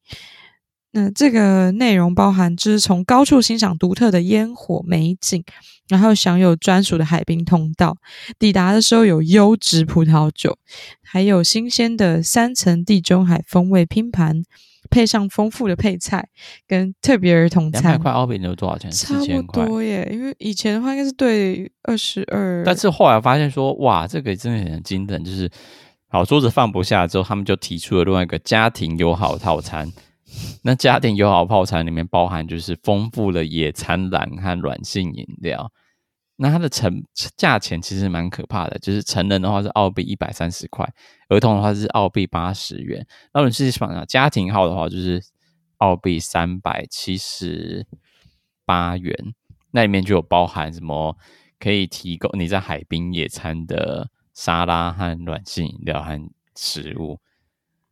[0.92, 5.44] 那这个内容包含就是从高处欣赏独特的烟火美景，
[5.88, 7.96] 然后享有专属的海滨通道。
[8.38, 10.58] 抵达的时候有优质葡萄酒，
[11.02, 14.42] 还有新鲜的三层地中海风味拼盘。
[14.88, 16.30] 配上丰富的配菜
[16.66, 18.90] 跟特别儿童餐，两百块澳币能有多少钱？
[18.90, 25.48] 差不多耶，因为以前的话应该是对二十二，但是后来发现说，哇，这个真的很惊人，就是
[26.08, 29.88] 好桌子放不下之后，他们就提出了另外一个家庭友好套餐。
[30.62, 35.72] 那家庭友好套餐里面包含就是丰富的野餐篮和软性饮料。
[36.36, 37.04] 那它的成
[37.36, 40.90] 价钱其实蛮可怕的，就是成人的话是澳币一百三十块，
[41.28, 43.06] 儿童的话是澳币八十元。
[43.34, 45.22] 那你是想家庭号的话，就是
[45.78, 47.86] 澳币三百七十
[48.64, 49.14] 八元。
[49.72, 51.14] 那里面就有包含什么
[51.58, 56.18] 可以提供你在海滨野餐的沙拉和软性饮料和
[56.56, 57.20] 食物，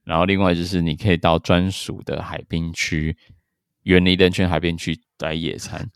[0.09, 3.15] 然后另外就是你可以到专属的海滨区，
[3.83, 5.91] 远离人群海滨区来野餐。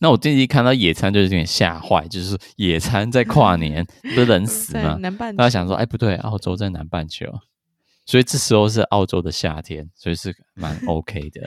[0.00, 4.98] 那我最近看到野餐，就是有点吓坏，就是野餐在跨年 不是冷死吗？
[5.00, 7.32] 南半球，大家想说，哎，不对，澳洲在南半球，
[8.04, 11.42] 所以这时候是澳洲的夏天，所以是蛮 OK 的。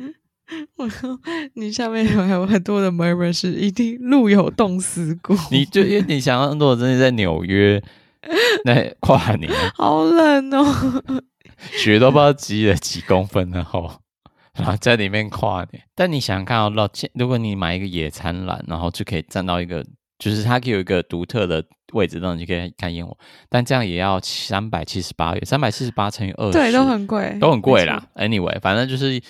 [0.76, 1.08] 我靠，
[1.54, 5.36] 你下面有还有很多的 murmur 是一定路有冻死骨。
[5.50, 7.82] 你就因为你想要，如果真的在纽约
[8.64, 11.02] 那跨年，好冷哦，
[11.72, 14.00] 雪都不知道积了几公分了吼。
[14.54, 19.84] 然后在里面跨年，但你想看到，如果你买一个野餐篮，然后就可以站到一个，
[20.18, 21.62] 就是它可以有一个独特的
[21.92, 23.14] 位置，让你可以看烟火。
[23.50, 28.02] 但这样也要三百七十八元，三百七十八乘以二十，对，都很贵，都很贵啦。
[28.14, 29.20] Anyway，反正就是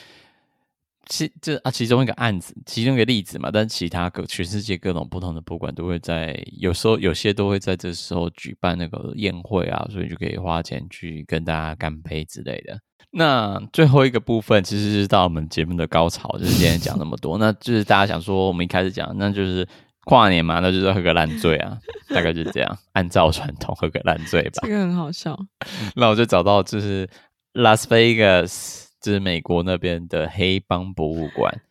[1.09, 3.51] 其这啊其中一个案子，其中一个例子嘛。
[3.53, 12.79] 但其他各全世界各种不同的博物馆都会在，有时候有些都会在这时候举办那个宴会啊，所以就可以花钱去跟大家干杯之类的。
[13.13, 19.67] 那最后一个部分，其实是到我们节目的高潮，就是今天讲那么多，那就是大家想说，我们一开始讲，那就是
[20.05, 21.79] 跨年嘛，那就是喝个烂醉啊，
[22.11, 24.61] 大概就是这样，按照传统喝个烂醉吧。
[24.63, 25.39] 这个很好笑。
[25.97, 27.09] 那我就找到就是
[27.55, 31.63] 拉斯维加斯，就是美国那边的黑帮博物馆。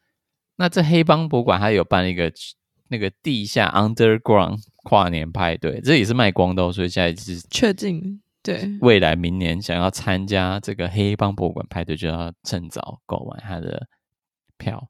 [0.56, 2.32] 那这黑帮博物馆，它有办一个
[2.88, 8.22] 那个地下 underground 跨年派对，这也是卖光的，所以现在是确定。
[8.42, 13.86] 对，未来明年想要参加这个黑帮博物馆派对，就要趁早购买他的
[14.58, 14.88] 票。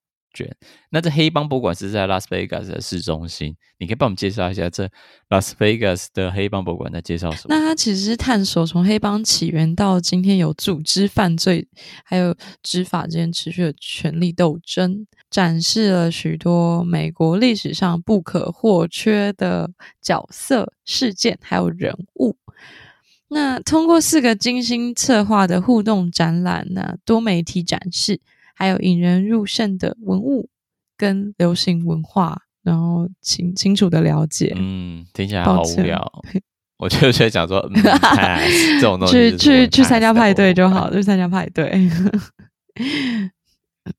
[0.89, 4.89] 那这黑帮博物馆是在拉斯维加斯的市中心，你可以帮我们介绍一下这
[5.29, 7.55] 拉斯维加斯的黑帮博物馆在介绍什么？
[7.55, 11.67] 那它其实是探索从黑帮起源到今天有组织犯罪，
[12.03, 19.69] 还有执法之间持续的权力斗争，展示了许多美国历史上不可或缺的
[20.01, 22.35] 角色、事件还有人物。
[23.27, 28.21] 那通过四个精心策划的互动展览呢，多媒体展示。
[28.57, 30.49] 还有引人入胜的文物
[30.97, 34.53] 跟流行文化，然后清清楚的了解。
[34.55, 36.23] 嗯，听起来好无聊。
[36.77, 37.83] 我就在想说，嗯、
[38.79, 41.69] 这种东西去去去参加派对就好，去参加派对。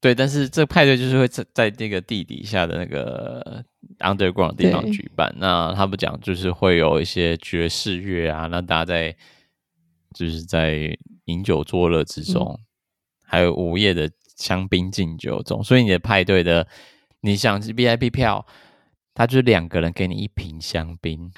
[0.00, 3.62] 对，但是这派对就是会在在那个地底下的那个
[3.98, 5.34] underground 地方举办。
[5.38, 9.14] 那他们讲就是会有一些爵士乐啊，那大家在
[10.14, 12.64] 就是在饮酒作乐之中，嗯、
[13.22, 14.10] 还有午夜的。
[14.36, 16.66] 香槟敬酒中，所以你的派对的，
[17.22, 18.46] 你想是 VIP 票，
[19.14, 21.32] 他就是两个人给你一瓶香槟。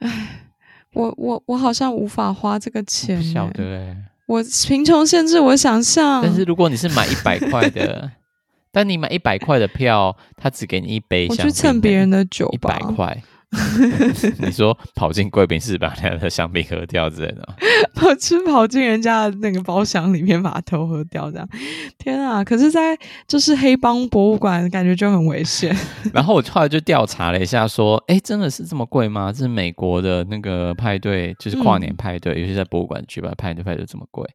[0.00, 0.50] 唉，
[0.92, 6.20] 我我我好像无法花这个钱，不晓得欸，我贫穷限制我想象。
[6.22, 8.10] 但是如果你是买一百块的，
[8.70, 13.22] 但你买一百块的票，他只给你一杯香槟，我去蹭别人的酒，一百块。
[14.44, 17.48] 你说跑进贵宾室把人家的香槟喝掉之类的，
[17.94, 21.48] 跑去跑进人家的那个包厢里面把它偷喝掉，这样，
[21.98, 22.44] 天啊！
[22.44, 22.94] 可是，在
[23.26, 25.74] 就是黑帮博物馆，感觉就很危险。
[26.12, 29.32] 然后我后来就调查了一下，说，哎、欸，真的是这么贵吗？
[29.32, 34.28] 这是美国的那个派对，就是跨年派对，嗯、尤其在博物馆举办派对，派对这么贵。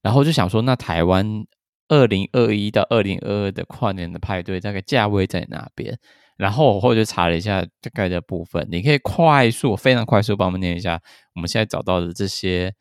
[0.00, 1.44] 然后我就想说，那台湾
[1.88, 5.98] 二零二一到二零二二的跨年的派对，大概价位在哪边？
[6.36, 11.00] 然后我后来就查了一下大概的部分，你可以快速、非常快速帮我们念一下
[11.34, 12.72] 我们现在找到的这些。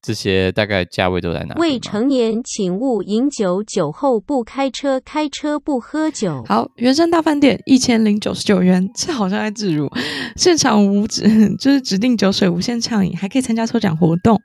[0.00, 1.56] 这些大概价位都在哪？
[1.56, 6.40] 未成年请勿饮酒，酒后不开车，开车不喝酒。
[6.46, 9.90] 好，原生大饭店一千零九十九元，这好像在自如。
[10.36, 11.24] 现场无指，
[11.58, 14.40] 就是指定酒水无限畅饮，还可以参加抽奖活动。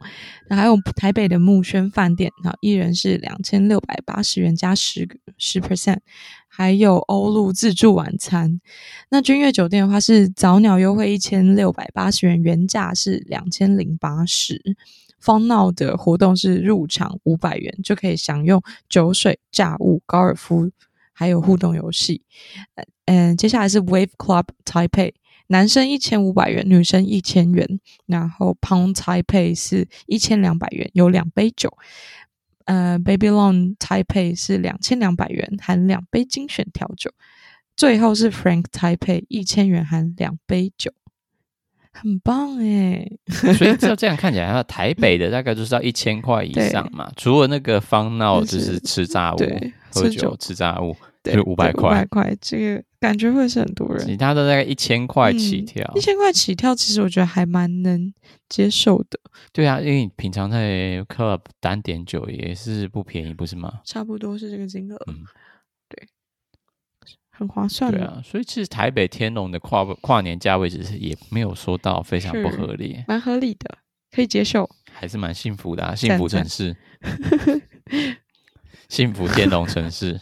[0.50, 6.00] 那还有台北的木轩饭店，好，一人是两千六百八十元加十十 percent，
[6.56, 8.62] 还有欧陆自助晚餐。
[9.10, 14.62] 那君悦酒店的话是早鸟优惠一千六百八十元，原价是两千零八十。
[15.20, 20.70] 方闹的活动是入场五百元就可以享用酒水、炸物、高尔夫，
[21.12, 22.22] 还有互动游戏。
[23.06, 25.14] 嗯，接下来是 Wave Club taipe
[25.48, 27.80] 男生一千五百元，女生一千元。
[28.06, 31.76] 然后 Pound taipe 是一千两百元，有两杯酒。
[32.66, 37.12] 呃，Babylon Taipei 是两千两百元，含两杯精选调酒。
[37.76, 40.92] 最后是 Frank Taipei 一千元，含两杯酒。
[41.96, 43.08] 很棒哎，
[43.56, 47.12] 所以照这样看起来， 台北的大概就是要一千块以上嘛。
[47.16, 49.38] 除了那个方闹，就是吃炸物、
[49.92, 51.90] 喝酒、吃炸物，就五百块。
[51.90, 54.06] 五百块，这个感觉会是很多人。
[54.06, 58.14] 其他的大概一千块起跳，一千块起跳，其实我觉得还蛮能
[58.48, 59.20] 接受的。
[59.52, 63.82] 对啊，因为你平常在 club 单点酒也是不便宜，不是吗？
[63.84, 64.96] 差不多是这个金额。
[65.08, 65.26] 嗯。
[65.90, 66.08] 对
[67.30, 73.80] 很划算，对啊，所以其实台北天龙的跨跨年价位其实也没有说到非常不合理，蛮合理的，
[74.16, 76.74] 可以接受，还是蛮幸福的啊，幸福城市，
[78.88, 80.22] 幸福天龙城市。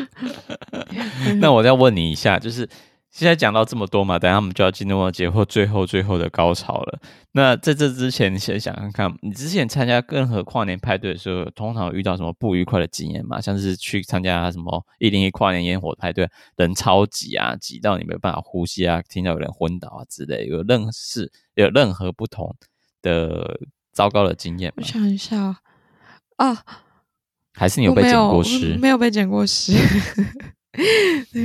[1.40, 2.68] 那我再问你一下，就是。
[3.08, 6.98] 现在讲到这么多嘛，等下我们就要进入到节目最后最后的高潮了。
[7.32, 13.40] 那在这之前，你先想看看，你之前参加任何跨年派对的时候，通常遇到什么不愉快的经验吗？
[13.40, 22.54] 像是去参加什么一零一跨年烟火派对，人超挤啊，挤到你没办法呼吸啊，听到有人昏倒啊之类，有任何事，有任何不同
[23.00, 23.58] 的
[23.94, 24.82] 糟糕的经验吗？
[24.82, 25.56] 我想一下
[26.36, 26.62] 啊，
[27.56, 28.76] 还是你有被剪过尸？
[28.80, 29.72] 没有被剪过尸。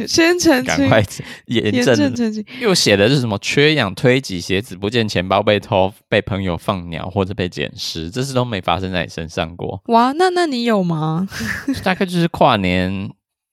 [0.05, 1.01] 先澄清，赶快
[1.45, 2.45] 严正澄清。
[2.59, 3.37] 又写的是什么？
[3.39, 9.81] 缺氧推挤，鞋子不见，钱包被偷，被朋友放鸟，或者被捡尸，这事都没发生在你身上过。
[9.85, 11.29] 哇，那那你有吗？
[11.81, 13.09] 大概就是跨年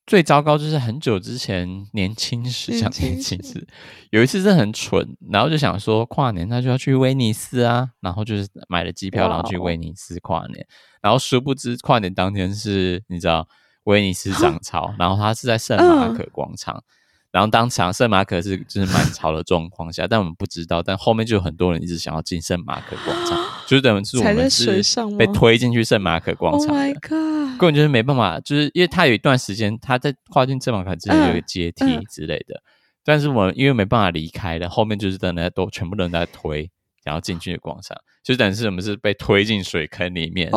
[0.08, 3.64] 最糟糕，就是很久之前年轻时，想年轻时
[4.10, 10.66] 有一次真的很蠢，然后就想说跨年那就要去威尼斯啊，然后就是买了机票，然后去威尼斯跨年，
[11.00, 13.46] 然后殊不知跨年当天是你知道。
[13.84, 16.82] 威尼斯涨潮，然后他是在圣马可广场，嗯、
[17.31, 24.83] 然后当场圣马可是就是满潮的状况下，但我们不知道，但后面就有很多人一直想要进圣马可广场，就是等于是我们是
[25.18, 32.68] 被推进去圣马可广场的，Oh my God，根本就是没办法，就是因为他有一段时间他在跨进圣马可之前有一个阶梯之类的，嗯嗯、
[33.05, 36.70] 但是我们因为没办法离开了，后面就是等人都全部人在推，
[37.05, 40.51] 然后进去广场，就等于是我们是被推进水坑里面。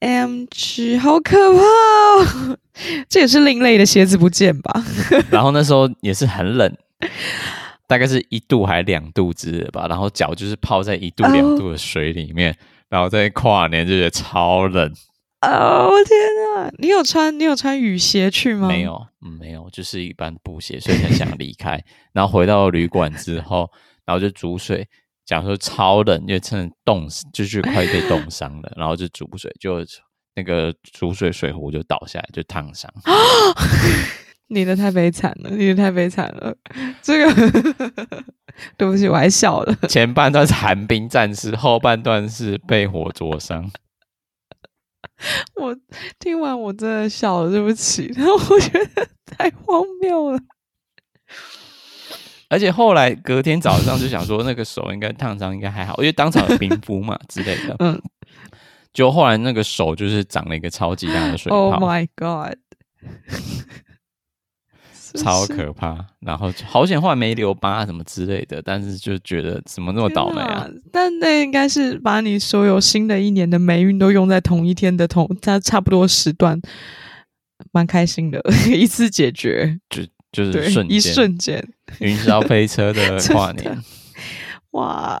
[0.00, 2.58] Oh OMG，好可怕哦！
[3.08, 4.82] 这也是另类的鞋子不见吧？
[5.30, 6.76] 然后那时候也是很冷，
[7.86, 9.86] 大概是一度还两度之吧。
[9.88, 12.58] 然后脚就是泡在一度两度的水里面，oh.
[12.88, 14.92] 然后在跨年就觉得超冷。
[15.42, 16.18] 哦、oh, 天
[16.54, 16.70] 啊！
[16.78, 18.68] 你有穿你有穿雨鞋去吗？
[18.68, 21.82] 没有，嗯，没有，就是一般布鞋，所以很想离开。
[22.12, 23.70] 然后回到旅馆之后，
[24.04, 24.86] 然后就煮水，
[25.30, 28.72] 讲说超冷，因为趁冻死，就是快被冻伤了。
[28.76, 29.78] 然后就煮水，就
[30.34, 32.92] 那个煮水水壶就倒下来，就烫伤。
[34.52, 36.52] 你的太悲惨了，你的太悲惨了。
[37.00, 37.32] 这个
[38.76, 39.72] 对不起，我还笑了。
[39.88, 43.70] 前半段是寒冰战士，后半段是被火灼伤。
[45.54, 45.76] 我
[46.18, 48.12] 听完我真的笑了，对不起。
[48.16, 50.40] 然 后我觉得太荒谬了，
[52.50, 57.74] 而且后来隔天早上就想说，那个手应该烫伤，应该还好，因为当场有冰敷嘛之类的。
[57.78, 57.98] 嗯，
[58.92, 61.56] 就后来那个手就是长了一个超级大的水泡。
[61.56, 62.58] Oh my god！
[65.16, 70.68] 超可怕，然后好险，后来没留疤什么之类的，但是就觉得怎么那么倒霉啊？
[70.92, 76.60] 但那应该是把你所有新的一年的霉运都用在同一天的同，它差不多时段，
[77.72, 78.40] 蛮开心的，
[78.72, 81.68] 一次解决，就就是瞬间一瞬间
[81.98, 83.82] 云霄飞车的 跨年，
[84.72, 85.18] 哇！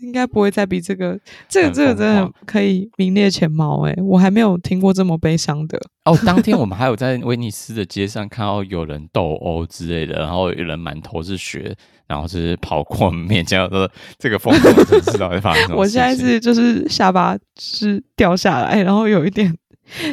[0.00, 1.18] 应该不会再比这个，
[1.48, 6.18] 这个这个真的可以名列前茅诶、欸，我还没有听过这么悲伤的哦。
[6.26, 11.74] 当天我 们还有在威尼斯的街上看到有人斗殴之类的，然后有人满头是血，
[12.06, 19.56] 然后就是跑过我们面前说：“这个疯狂的城市到底发生什么？”我现在是就是下巴是掉下来，然后有一点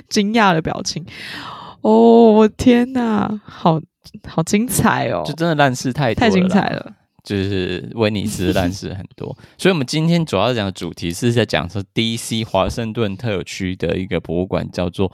[0.08, 1.06] 惊讶的表情。
[1.82, 3.82] 哦，我天哪，好
[4.28, 5.24] 好精彩哦！
[5.26, 6.94] 就真的烂事太太精彩了。
[7.24, 15.12] 就是威尼斯烂事很多， 所以我们今天主要讲的主题是在讲说 DC 华盛顿特区的一个博物馆，叫做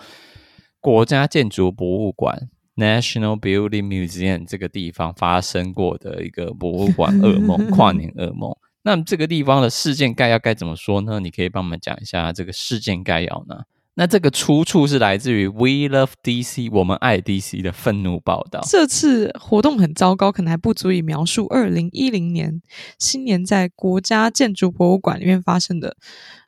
[0.79, 8.55] 国家建筑博物馆 （National Building Museum） 这个地方发生过的一个博物馆噩梦，跨年噩梦。
[8.83, 11.19] 那么这个地方的事件概要该怎么说呢？
[11.19, 13.63] 你可以帮我们讲一下这个事件概要呢？
[13.99, 18.61] 那这个出处是来自于 We Love DC，我们爱 DC 的愤怒报道。
[18.69, 22.61] 这次活动很糟糕，可能还不足以描述二零一零年
[22.99, 25.97] 新年在国家建筑博物馆里面发生的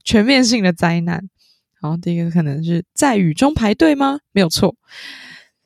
[0.06, 1.28] 全面性的灾难。
[1.82, 4.20] 然后第一个可能是在雨中排队吗？
[4.32, 4.76] 没有错。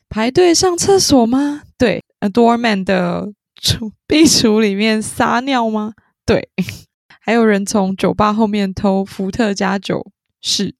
[0.07, 1.63] 排队上厕所吗？
[1.77, 2.01] 对。
[2.19, 5.91] A doorman 的厨壁橱里面撒尿吗？
[6.25, 6.47] 对。
[7.19, 10.09] 还有人从酒吧后面偷伏特加酒
[10.39, 10.75] 是。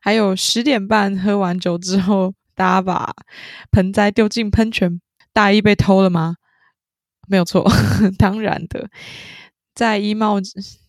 [0.00, 3.14] 还有十点半喝完酒之后，大家把
[3.72, 5.00] 盆栽丢进喷泉，
[5.32, 6.36] 大衣被偷了吗？
[7.28, 7.64] 没有错，
[8.18, 8.88] 当然的。
[9.74, 10.36] 在衣帽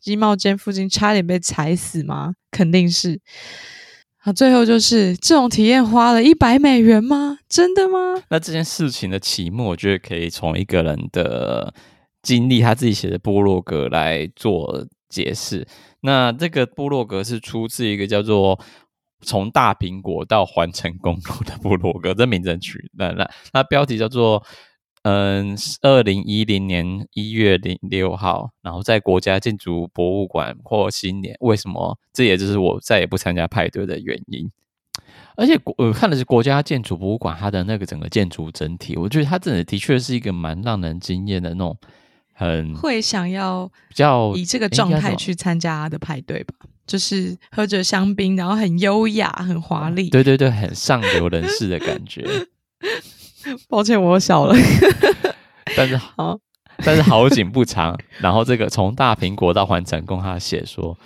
[0.03, 2.33] 衣帽间附近差点被踩死吗？
[2.51, 3.19] 肯定是。
[4.17, 7.38] 好，最后就是这种体验花了一百美元吗？
[7.47, 8.21] 真的吗？
[8.29, 11.73] 那这件事情的起末，我觉得可以从一个人的
[12.21, 14.86] 经历，他自己写的部落格来做
[15.16, 15.66] 解释。
[16.01, 18.59] 那这个部落格是出自一个叫做
[19.24, 24.43] “从大苹果到环城公路”的部落格，这名字取那那那标题叫做
[25.03, 31.36] “嗯，二零一零年一月零六号，然后在国家建筑博物馆过新年”。
[31.39, 31.97] 为什么？
[32.11, 34.51] 这也就是我再也不参加派对的原因。
[35.38, 41.78] 而且我看的是国家建筑博物馆，它的那个整个建筑整体，我觉得它真的的确是一个蛮让人惊艳的那种。
[42.38, 46.53] 很会想要比较以这个状态去参加他的派对吧，
[46.86, 50.09] 就是喝着香槟，然后很优雅、很华丽。
[50.09, 52.27] 对对对，很上流人士的感觉。
[53.69, 54.55] 抱歉，我笑了。
[55.77, 56.38] 但是 好，
[56.83, 57.97] 但是好景不长。
[58.19, 60.97] 然后这个从大苹果到环城宫，他写说，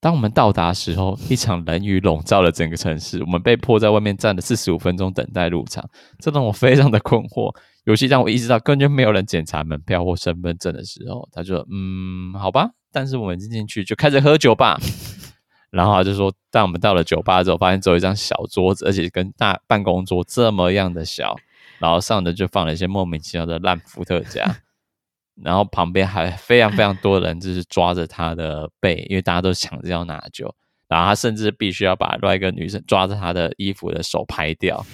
[0.00, 7.54] 当我们到达时候，一场冷雨笼罩了整个城市，我们被迫在外面站了四十五分钟等待入场，这让我非常的困惑。
[7.84, 14.78] 尤其让我意识到根本就没有人检查门票或身份证的时候，他就说：“嗯，好吧。”但是我们进进去就开始喝酒吧。
[15.70, 21.34] 然后他就说：“当我们到了酒吧之后，发现只有一张小桌子，而且跟大办公桌这么样的小，
[21.78, 24.58] 然后上的就放了一些莫名其妙的烂伏特加。
[25.42, 30.54] 然后旁边还非常非常多人，就是抓着他的背，因为大家都抢着要拿酒。
[30.88, 34.84] 然后他甚至必须要把另外一个女生抓着他的衣服的手拍掉，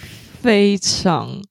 [0.41, 1.43] 非常。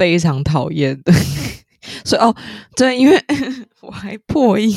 [0.00, 1.12] 非常讨厌的，
[2.06, 2.34] 所以哦，
[2.74, 3.22] 对，因为
[3.82, 4.74] 我还破音，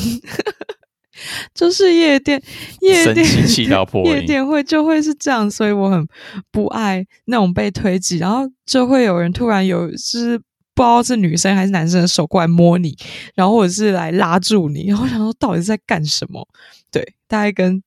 [1.56, 2.44] 就是夜店，
[2.82, 6.06] 夜店气到破音，夜店会就会是这样，所以我很
[6.52, 10.38] 不爱那种被推挤，然后就会有人突然有，就是
[10.76, 12.94] 不知道是女生还是男生的手过来摸你，
[13.34, 16.46] 然后或者是来拉住你，然后想说到底是在干什么？
[16.92, 17.82] 对，大概跟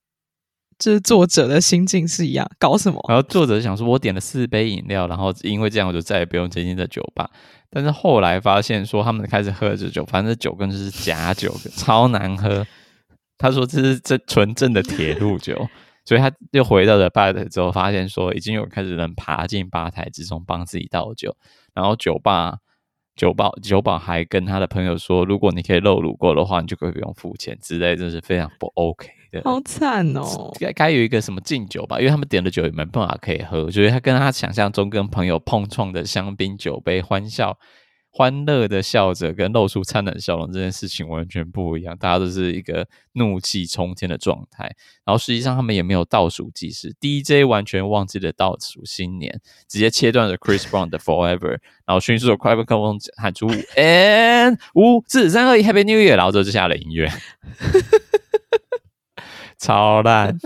[0.79, 3.03] 就是作者的心境是一样，搞什么？
[3.09, 7.31] 然后作者想说，我点了四杯饮料，然后因为这样我就再也不用接近这酒吧。
[7.71, 12.67] 但是后来发现说，他们开始喝这酒，反正这酒根本就是假酒， 超难喝。
[13.39, 15.55] 他说这是这纯正的铁路酒，
[16.05, 21.37] 所以他又回到了吧台之后，发现说已经有开始人爬进吧台之中帮自己倒酒，
[21.75, 22.59] 然后酒吧。
[23.17, 29.09] 酒保酒保还跟他的朋友说，如果你可以露乳沟的话，你就可以不用付钱之类，这是非常不 OK。
[29.45, 30.53] 好惨哦！
[30.59, 37.59] 该该有一个什么敬酒吧，因为他们点的酒也没办法可以喝，所以他跟他想象中跟朋友碰撞的香槟酒杯欢笑。
[38.09, 44.65] 欢乐的笑着，跟露出灿烂笑容这件事情完全不一样，大家都是一个怒气冲天的状态。
[45.05, 57.13] 然后实际上他们也没有倒数计时，DJ 完全忘记了倒数新年，直接切断了 Chris Brown 的 Forever，然后迅速的快步高峰喊出 And 五四三二一 Happy New Year，然后之后就下了音乐，
[59.67, 60.39] 超烂。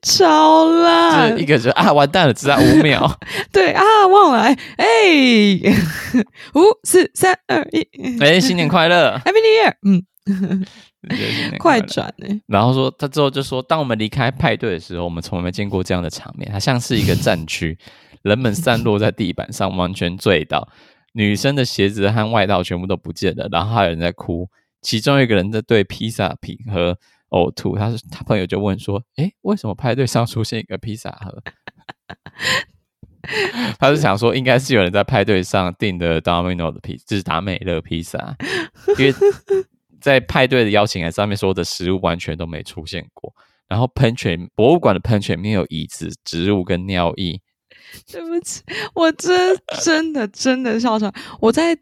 [0.00, 3.18] 超烂，一个就啊，完蛋了，只差五秒。
[3.52, 4.86] 对啊，忘了哎，哎，
[6.54, 7.86] 五四三二一，
[8.20, 10.64] 哎，新年快乐，Happy New Year，嗯，
[11.58, 12.40] 快转哎。
[12.46, 17.76] 然后说他之后就说，当我们离开派对的时候，我们从来没见过这样的场面，它像是一个战区，
[18.22, 20.66] 人们散落在地板上，完全醉倒，
[21.12, 24.48] 女生的鞋子和外套全部都不见了，然后还有人在哭，
[24.80, 26.96] 其中一个人在对披萨品和。
[27.32, 31.42] 呕吐，他是他朋友就问说：“诶，为什么派对上出现一个披萨盒？”
[33.78, 38.36] 他是想说，应该是有人在派对上订的 Domino 的披，就是达美乐披萨，
[38.98, 39.14] 因为
[40.00, 43.32] 在派对的邀请函上面所有的食物完全都没出现过。
[43.68, 47.40] 然后喷泉博物馆的喷泉没有椅子、植物跟尿液。
[48.10, 48.62] 对不起，
[48.94, 51.78] 我真真的真的笑场，我在。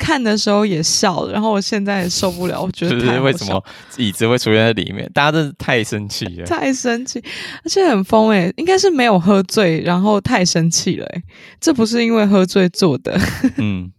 [0.00, 3.62] 看的时候也笑了，然后我现在也受不了，我觉得太为什么
[3.98, 5.08] 椅子会出现在里面？
[5.12, 7.22] 大家真是太生气了，太生气，
[7.62, 11.22] 而且很疯诶，应该是没有喝醉，然后太生气了诶，
[11.60, 13.20] 这不是因为喝醉做的，
[13.58, 13.92] 嗯，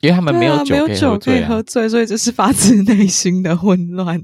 [0.00, 4.20] 因为他们没有酒、啊、没有酒可以喝醉，所以这是发自内心的混乱、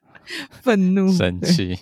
[0.62, 1.78] 愤怒、生气。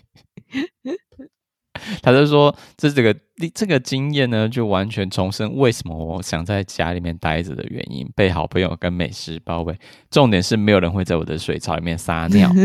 [2.02, 3.14] 他就说：“这这个
[3.54, 8.08] 这个经验呢，就完全重申为什么我想在家里面待着的原因。
[8.14, 9.78] 被好朋友跟美食包围，
[10.10, 12.50] 重点是没有人会在我的水槽里面撒尿。”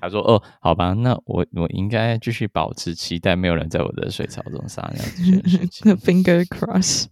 [0.00, 5.92] 他说：“哦，好吧，那我我应该继续保持期待，没有人在我的水槽中撒尿这件事情。
[5.98, 7.06] ”Finger cross。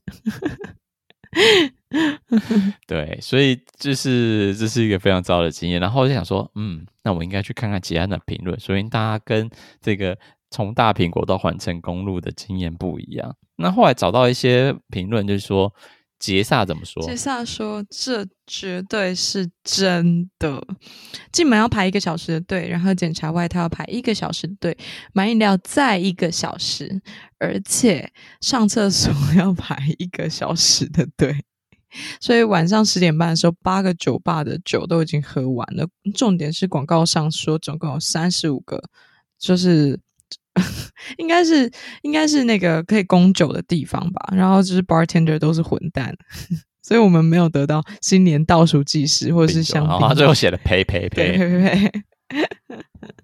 [2.87, 5.81] 对，所以就是这是一个非常糟的经验。
[5.81, 10.17] 然后我就想说，嗯，那我应该去看看其他的评论，所以大家跟这个
[10.51, 13.37] 从大苹果到环城公路的经验不一样。
[13.57, 15.75] 那后来找到一些评论，就是说
[16.19, 17.03] 杰萨怎么说？
[17.03, 20.63] 杰萨说，这绝对是真的。
[21.33, 24.79] 进门要排一个小时的队，然后检查外套要排一个小时的队，
[25.13, 27.01] 买饮料再一个小时，
[27.39, 28.11] 而且
[28.41, 31.35] 上厕所 要排一个小时的队。
[32.21, 35.87] 所以晚上十点半的时候，八个酒吧的酒都已经喝完了。
[36.15, 38.83] 重点是广告上说总共有三十五个，
[39.39, 39.99] 就是
[41.19, 41.71] 应该是
[42.03, 44.33] 应该是那个可以供酒的地方吧。
[44.37, 46.15] 然后就是 bartender 都是混蛋，
[46.83, 49.91] 所以我们没有得到新年倒数计时或者是香槟。
[49.91, 51.93] 然后他最后写了呸呸呸呸呸。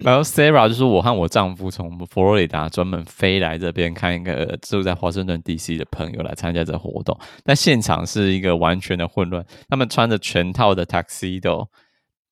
[0.00, 9.44] 然后 Sarah 就说：“我和我丈夫从佛罗里达专门飞来这边看一个住在华盛顿 DC 的朋友来参加这活动，但现场是一个完全的混乱。
[9.68, 11.66] 他们穿着全套的 Tuxedo，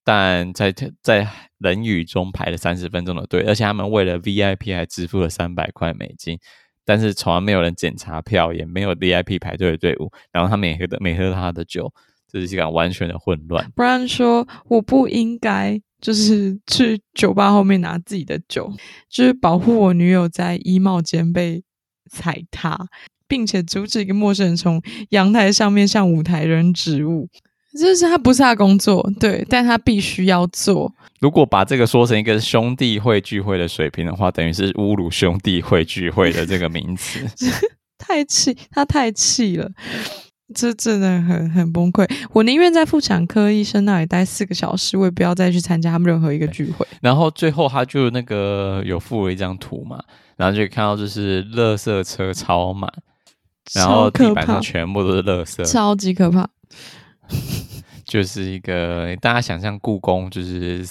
[0.04, 1.28] 但在在
[1.58, 6.38] 冷雨中排了三十分钟的队，而且他们为了 VIP 还支付了三百块美金，
[6.84, 11.92] 但是从来没有人检查票，也没有 VIP 排队的队伍，然后他们也喝的没喝他的酒，
[12.30, 13.70] 这是一个完全的混乱。
[13.76, 18.70] 不然说我不应该。”就是 去酒吧后面拿自己的酒，
[19.08, 21.62] 就是保护我女友在衣帽间被
[22.10, 22.88] 踩踏，
[23.26, 27.30] 并且阻止一个陌生人从阳台上面向舞台扔植物。
[27.78, 30.92] 这是他不是他工作，对，但他必须要做。
[31.20, 37.20] 如果把这个说成一个兄弟会聚会的水平的话，等于是侮辱兄弟会聚会的这个名词。
[37.96, 39.70] 太气，他太气了。
[40.52, 46.86] 这真的很很崩溃，我宁愿在妇产科医生那里待四个小时，我也不要再去参加他们任何一个聚会。
[47.00, 50.02] 然后最后他就那个有附了一张图嘛，
[50.36, 52.92] 然后就看到就是垃圾车超满，
[53.74, 56.48] 然后地板上全部都是垃圾，超级可怕。
[58.04, 60.84] 就是一个大家想象故宫就是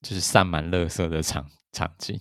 [0.00, 2.18] 就是散满垃圾的场场景，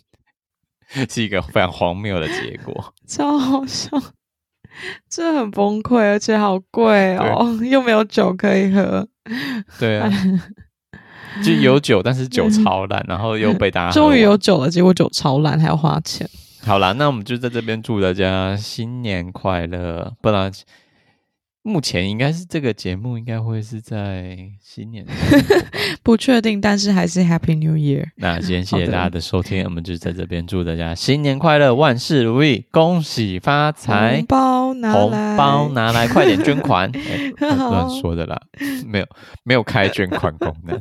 [1.10, 3.90] 是一个非常荒谬的结果， 超好笑。
[5.10, 9.08] 这很崩溃，而且好贵哦， 又没有酒可以喝。
[9.80, 10.10] 对啊，
[11.44, 16.28] 就有酒，但是酒超烂，然后又被大家终于有酒了，结果酒超烂，还要花钱。
[16.64, 20.52] 好啦，那我们就在这边祝大家新年快乐，不然。
[21.64, 25.06] 目前应该是这个节目应该会是在新年，
[26.02, 28.04] 不确定，但是还是 Happy New Year。
[28.16, 36.92] 那今天谢谢大家的收听，我们就在这边祝大家新年快乐，万事如意，恭喜发财，红包拿来，红包拿来，快点捐款，
[37.38, 38.42] 乱、欸、说的啦，
[38.88, 39.06] 没有
[39.44, 40.80] 没有开捐款功能。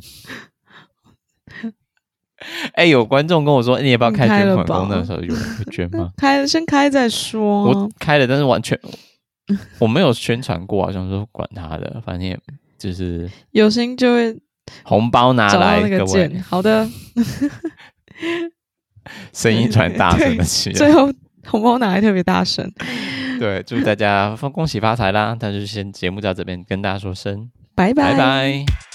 [2.73, 6.09] 哎、欸，有观众跟我说，你也不要开捐款功能的时候，有人会捐吗？
[6.17, 8.79] 开先开再说，我开了，但是完全。
[9.79, 12.37] 我没有宣传过好像说管他的，反正也
[12.77, 14.37] 就是有心就会
[14.83, 16.39] 红包拿来，各位。
[16.39, 16.87] 好的，
[19.33, 21.11] 声音传大声的去，最后
[21.45, 22.71] 红包拿来特别大声。
[23.39, 25.35] 对，祝大家恭喜发财啦！
[25.39, 28.11] 那就先节目到这边跟大家说声拜拜。
[28.11, 28.90] 拜拜。